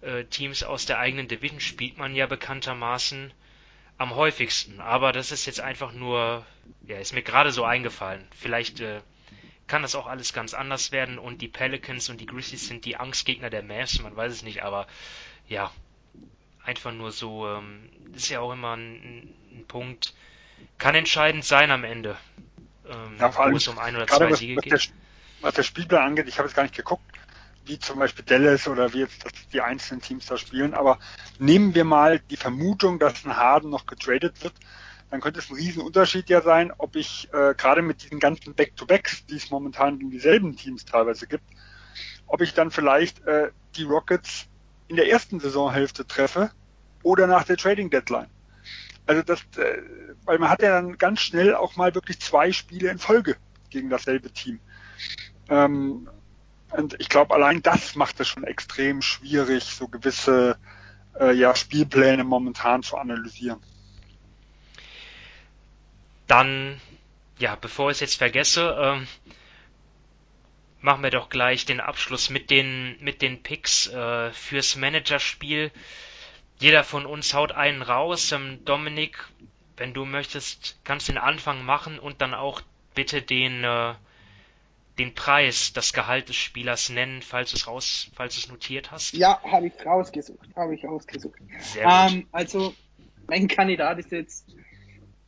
[0.00, 3.32] äh, Teams aus der eigenen Division spielt man ja bekanntermaßen
[3.98, 4.80] am häufigsten.
[4.80, 6.46] Aber das ist jetzt einfach nur,
[6.86, 8.24] ja, ist mir gerade so eingefallen.
[8.36, 9.00] Vielleicht äh,
[9.66, 12.96] kann das auch alles ganz anders werden und die Pelicans und die Grizzlies sind die
[12.96, 14.86] Angstgegner der Mavs, man weiß es nicht, aber
[15.48, 15.72] ja,
[16.64, 20.14] einfach nur so, ähm, ist ja auch immer ein, ein Punkt,
[20.78, 22.16] kann entscheidend sein am Ende
[22.88, 24.72] ähm, ja, wo es um ein oder zwei was, Siege was geht.
[24.72, 24.80] Der,
[25.40, 27.04] was der Spielplan angeht, ich habe jetzt gar nicht geguckt,
[27.64, 30.98] wie zum Beispiel Dallas oder wie jetzt die einzelnen Teams da spielen, aber
[31.38, 34.54] nehmen wir mal die Vermutung, dass ein Harden noch getradet wird,
[35.10, 39.26] dann könnte es ein Riesenunterschied ja sein, ob ich äh, gerade mit diesen ganzen Back-to-Backs,
[39.26, 41.44] die es momentan in dieselben Teams teilweise gibt,
[42.26, 44.46] ob ich dann vielleicht äh, die Rockets
[44.88, 46.50] in der ersten Saisonhälfte treffe
[47.02, 48.28] oder nach der Trading Deadline.
[49.06, 49.82] Also das, äh,
[50.24, 53.36] weil man hat ja dann ganz schnell auch mal wirklich zwei Spiele in Folge
[53.70, 54.60] gegen dasselbe Team.
[55.48, 56.08] Ähm,
[56.70, 60.56] und ich glaube, allein das macht es schon extrem schwierig, so gewisse
[61.18, 63.60] äh, ja, Spielpläne momentan zu analysieren.
[66.26, 66.80] Dann,
[67.38, 69.06] ja, bevor ich es jetzt vergesse, ähm,
[70.80, 75.70] machen wir doch gleich den Abschluss mit den, mit den Picks äh, fürs Managerspiel.
[76.62, 78.30] Jeder von uns haut einen raus.
[78.30, 79.18] Ähm, Dominik,
[79.76, 82.62] wenn du möchtest, kannst den Anfang machen und dann auch
[82.94, 83.94] bitte den, äh,
[84.96, 89.12] den Preis, das Gehalt des Spielers nennen, falls du es raus, falls es notiert hast.
[89.14, 91.40] Ja, habe ich rausgesucht, habe ich rausgesucht.
[91.58, 92.12] Sehr gut.
[92.12, 92.74] Ähm, also
[93.26, 94.54] mein Kandidat ist jetzt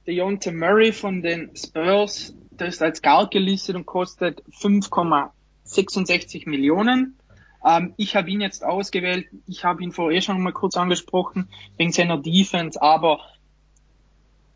[0.06, 2.32] Deontay Murray von den Spurs.
[2.52, 7.18] Der ist als Guard gelistet und kostet 5,66 Millionen.
[7.64, 9.26] Ähm, ich habe ihn jetzt ausgewählt.
[9.46, 13.20] Ich habe ihn vorher schon mal kurz angesprochen wegen seiner Defense, aber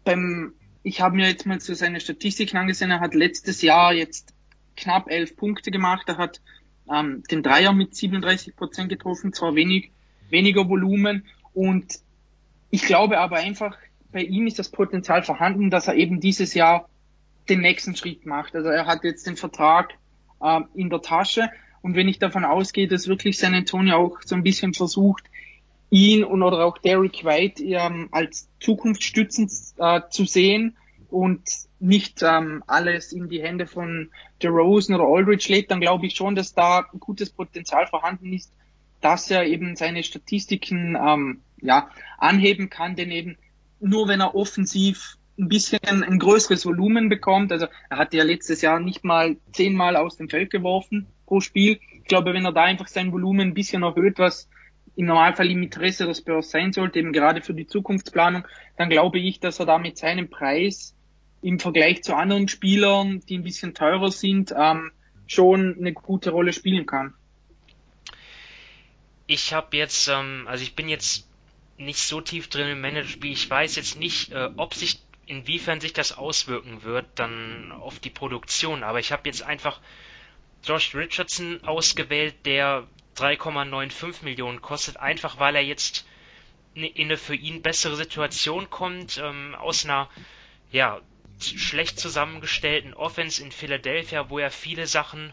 [0.04, 0.52] beim,
[0.82, 4.34] ich habe mir jetzt mal so seine Statistiken angesehen, er hat letztes Jahr jetzt
[4.76, 6.40] knapp elf Punkte gemacht, er hat
[6.92, 9.90] ähm, den Dreier mit 37 Prozent getroffen, zwar wenig,
[10.30, 12.00] weniger Volumen und
[12.70, 13.76] ich glaube aber einfach,
[14.12, 16.88] bei ihm ist das Potenzial vorhanden, dass er eben dieses Jahr
[17.48, 18.54] den nächsten Schritt macht.
[18.54, 19.94] Also er hat jetzt den Vertrag
[20.40, 21.50] äh, in der Tasche
[21.82, 25.24] und wenn ich davon ausgehe, dass wirklich San Antonio auch so ein bisschen versucht,
[25.90, 30.76] ihn und oder auch Derek White ähm, als Zukunftsstützen äh, zu sehen
[31.10, 31.42] und
[31.80, 34.10] nicht ähm, alles in die Hände von
[34.42, 38.52] DeRozan oder Aldridge legt, dann glaube ich schon, dass da gutes Potenzial vorhanden ist,
[39.00, 43.38] dass er eben seine Statistiken ähm, ja, anheben kann, denn eben
[43.80, 48.61] nur wenn er offensiv ein bisschen ein größeres Volumen bekommt, also er hat ja letztes
[48.61, 51.78] Jahr nicht mal zehnmal aus dem Feld geworfen pro Spiel.
[52.03, 54.49] Ich glaube, wenn er da einfach sein Volumen ein bisschen erhöht, was
[54.97, 59.20] im Normalfall im Interesse des Spurs sein sollte, eben gerade für die Zukunftsplanung, dann glaube
[59.20, 60.97] ich, dass er da mit seinem Preis
[61.41, 64.91] im Vergleich zu anderen Spielern, die ein bisschen teurer sind, ähm,
[65.28, 67.14] schon eine gute Rolle spielen kann.
[69.26, 71.28] Ich habe jetzt, ähm, also ich bin jetzt
[71.76, 73.32] nicht so tief drin im Managerspiel.
[73.32, 78.10] Ich weiß jetzt nicht, äh, ob sich, inwiefern sich das auswirken wird dann auf die
[78.10, 78.82] Produktion.
[78.82, 79.80] Aber ich habe jetzt einfach
[80.64, 86.06] Josh Richardson ausgewählt, der 3,95 Millionen kostet, einfach weil er jetzt
[86.74, 90.08] in eine für ihn bessere Situation kommt, ähm, aus einer
[90.70, 91.00] ja,
[91.40, 95.32] schlecht zusammengestellten Offense in Philadelphia, wo er viele Sachen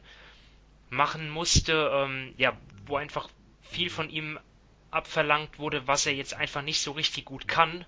[0.90, 3.30] machen musste, ähm, ja, wo einfach
[3.62, 4.40] viel von ihm
[4.92, 7.86] abverlangt wurde, was er jetzt einfach nicht so richtig gut kann.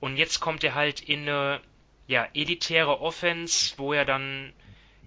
[0.00, 1.60] Und jetzt kommt er halt in eine
[2.06, 4.52] ja, elitäre Offense, wo er dann,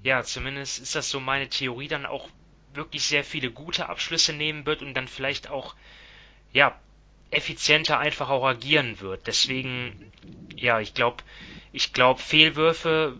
[0.03, 2.29] ja, zumindest ist das so meine Theorie, dann auch
[2.73, 5.75] wirklich sehr viele gute Abschlüsse nehmen wird und dann vielleicht auch,
[6.53, 6.79] ja,
[7.31, 9.25] effizienter einfach auch agieren wird.
[9.27, 10.11] Deswegen,
[10.55, 11.23] ja, ich glaube,
[11.71, 13.17] ich glaube, Fehlwürfe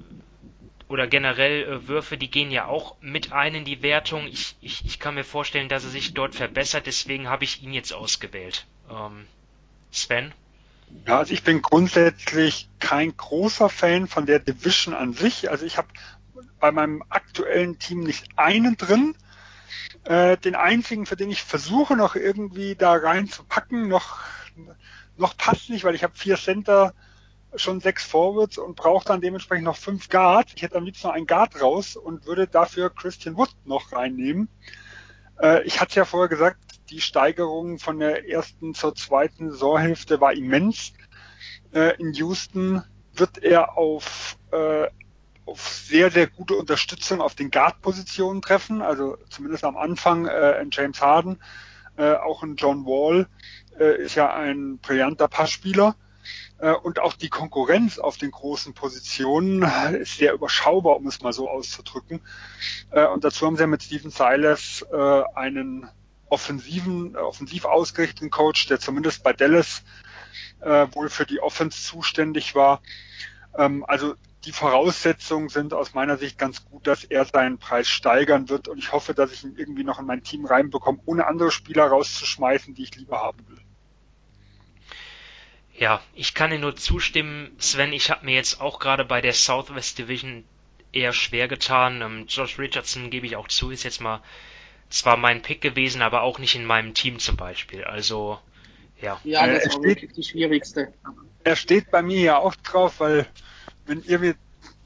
[0.89, 4.27] oder generell äh, Würfe, die gehen ja auch mit ein in die Wertung.
[4.27, 7.73] Ich, ich, ich kann mir vorstellen, dass er sich dort verbessert, deswegen habe ich ihn
[7.73, 8.65] jetzt ausgewählt.
[8.89, 9.25] Ähm,
[9.91, 10.33] Sven?
[11.07, 15.49] Ja, also ich bin grundsätzlich kein großer Fan von der Division an sich.
[15.49, 15.87] Also ich habe
[16.59, 19.15] bei meinem aktuellen Team nicht einen drin.
[20.03, 24.19] Äh, den einzigen, für den ich versuche noch irgendwie da reinzupacken, noch,
[25.17, 26.93] noch passt nicht, weil ich habe vier Center
[27.55, 30.53] schon sechs Forwards und brauche dann dementsprechend noch fünf Guard.
[30.55, 34.47] Ich hätte am liebsten noch einen Guard raus und würde dafür Christian Wood noch reinnehmen.
[35.41, 40.33] Äh, ich hatte ja vorher gesagt, die Steigerung von der ersten zur zweiten Saisonhälfte war
[40.33, 40.93] immens.
[41.73, 42.83] Äh, in Houston
[43.13, 44.87] wird er auf, äh,
[45.45, 48.81] auf sehr, sehr gute Unterstützung auf den Guard-Positionen treffen.
[48.81, 51.41] Also zumindest am Anfang äh, in James Harden.
[51.97, 53.27] Äh, auch in John Wall
[53.79, 55.95] äh, ist ja ein brillanter Passspieler.
[56.59, 59.63] Äh, und auch die Konkurrenz auf den großen Positionen
[59.99, 62.21] ist sehr überschaubar, um es mal so auszudrücken.
[62.91, 65.89] Äh, und dazu haben sie ja mit Steven Silas äh, einen
[66.29, 69.83] offensiven, offensiv ausgerichteten Coach, der zumindest bei Dallas
[70.63, 72.83] wohl für die Offense zuständig war.
[73.57, 74.15] Ähm, also
[74.45, 78.77] die Voraussetzungen sind aus meiner Sicht ganz gut, dass er seinen Preis steigern wird und
[78.77, 82.73] ich hoffe, dass ich ihn irgendwie noch in mein Team reinbekomme, ohne andere Spieler rauszuschmeißen,
[82.73, 83.59] die ich lieber haben will.
[85.81, 87.91] Ja, ich kann dir nur zustimmen, Sven.
[87.91, 90.43] Ich habe mir jetzt auch gerade bei der Southwest Division
[90.93, 92.03] eher schwer getan.
[92.03, 94.21] Ähm, Josh Richardson, gebe ich auch zu, ist jetzt mal
[94.91, 97.83] zwar mein Pick gewesen, aber auch nicht in meinem Team zum Beispiel.
[97.83, 98.37] Also,
[99.01, 99.19] ja.
[99.23, 100.93] Ja, das äh, war wirklich die schwierigste.
[101.43, 103.25] Er steht bei mir ja auch drauf, weil
[103.87, 104.35] wenn ihr mir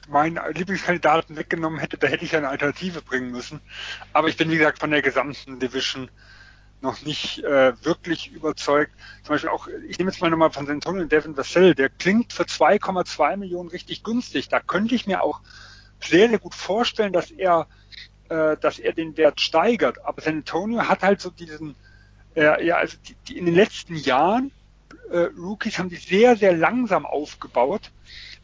[0.08, 3.60] meinen Lieblingskandidaten weggenommen hättet, da hätte ich eine Alternative bringen müssen.
[4.14, 6.10] Aber ich bin, wie gesagt, von der gesamten Division
[6.80, 8.92] noch nicht äh, wirklich überzeugt.
[9.22, 12.32] Zum Beispiel auch, ich nehme jetzt mal nochmal von San Antonio Devin Vassell, der klingt
[12.32, 14.48] für 2,2 Millionen richtig günstig.
[14.48, 15.40] Da könnte ich mir auch
[16.00, 17.66] sehr, sehr gut vorstellen, dass er,
[18.28, 20.04] äh, dass er den Wert steigert.
[20.04, 21.74] Aber San Antonio hat halt so diesen,
[22.34, 24.52] äh, ja, also die, die in den letzten Jahren
[25.10, 27.90] äh, Rookies haben die sehr, sehr langsam aufgebaut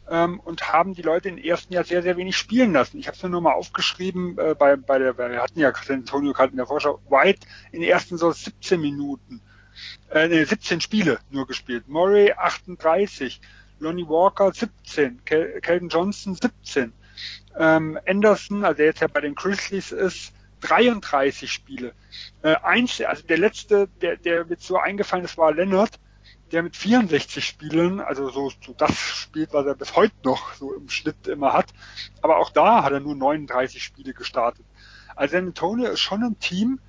[0.09, 2.99] ähm, und haben die Leute im ersten Jahr sehr, sehr wenig spielen lassen.
[2.99, 6.33] Ich habe es mir nur mal aufgeschrieben, äh, bei, bei der, wir hatten ja Antonio
[6.33, 9.41] gerade in der Vorschau, White in den ersten so 17 Minuten,
[10.11, 11.87] äh, nee, 17 Spiele nur gespielt.
[11.87, 13.41] Murray 38,
[13.79, 16.93] Lonnie Walker 17, Kel Kelvin Johnson 17,
[17.57, 21.93] ähm, Anderson, also der jetzt ja bei den Grizzlies ist, 33 Spiele.
[22.41, 25.99] Äh, eins, also der letzte, der, der mit so eingefallen ist, war Leonard,
[26.53, 30.73] der mit 64 Spielen, also so, so das spielt, was er bis heute noch so
[30.73, 31.73] im Schnitt immer hat.
[32.21, 34.65] Aber auch da hat er nur 39 Spiele gestartet.
[35.15, 36.79] Also San Antonio ist schon ein Team,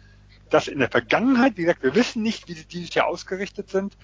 [0.50, 3.96] das in der Vergangenheit, wie gesagt, wir wissen nicht, wie sie dieses Jahr ausgerichtet sind,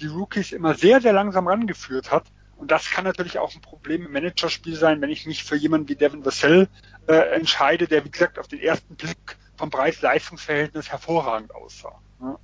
[0.00, 2.24] die Rookies immer sehr, sehr langsam rangeführt hat
[2.56, 5.88] Und das kann natürlich auch ein Problem im Managerspiel sein, wenn ich mich für jemanden
[5.88, 6.68] wie Devin Vassell
[7.06, 12.00] äh, entscheide, der wie gesagt auf den ersten Blick vom Preis-Leistungs-Verhältnis hervorragend aussah.
[12.20, 12.38] Ne?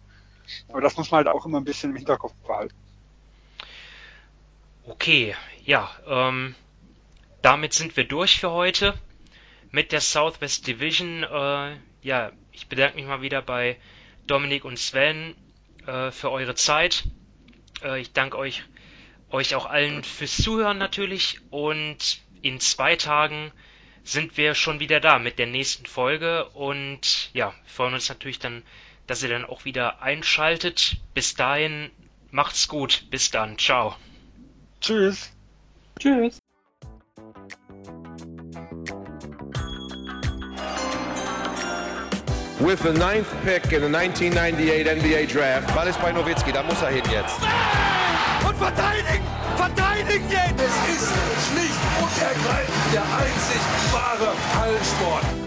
[0.68, 2.74] Aber das muss man halt auch immer ein bisschen im Hinterkopf behalten.
[4.86, 5.34] Okay,
[5.64, 6.55] ja, ähm,
[7.42, 8.94] damit sind wir durch für heute
[9.70, 11.24] mit der Southwest Division.
[11.24, 13.76] Äh, ja, ich bedanke mich mal wieder bei
[14.26, 15.34] Dominik und Sven
[15.86, 17.05] äh, für eure Zeit.
[17.82, 18.64] Äh, ich danke euch,
[19.30, 23.53] euch auch allen fürs Zuhören natürlich und in zwei Tagen
[24.05, 28.62] sind wir schon wieder da mit der nächsten Folge und ja, freuen uns natürlich dann,
[29.09, 30.99] dass ihr dann auch wieder einschaltet.
[31.15, 31.91] Bis dahin,
[32.31, 33.07] macht's gut.
[33.11, 33.59] Bis dann.
[33.59, 33.97] Ciao.
[34.81, 35.33] Tschüss.
[35.99, 36.39] Tschüss.
[42.61, 46.83] With the ninth pick in the 1998 NBA Draft, Ball ist bei Nowitzki, da muss
[46.83, 47.39] er hin jetzt.
[48.45, 49.25] Und verteidigen!
[49.57, 50.61] Verteidigen jetzt!
[50.61, 51.13] Es ist
[51.47, 53.61] schlicht und ergreifend der einzig
[53.93, 55.38] wahre Hallensport.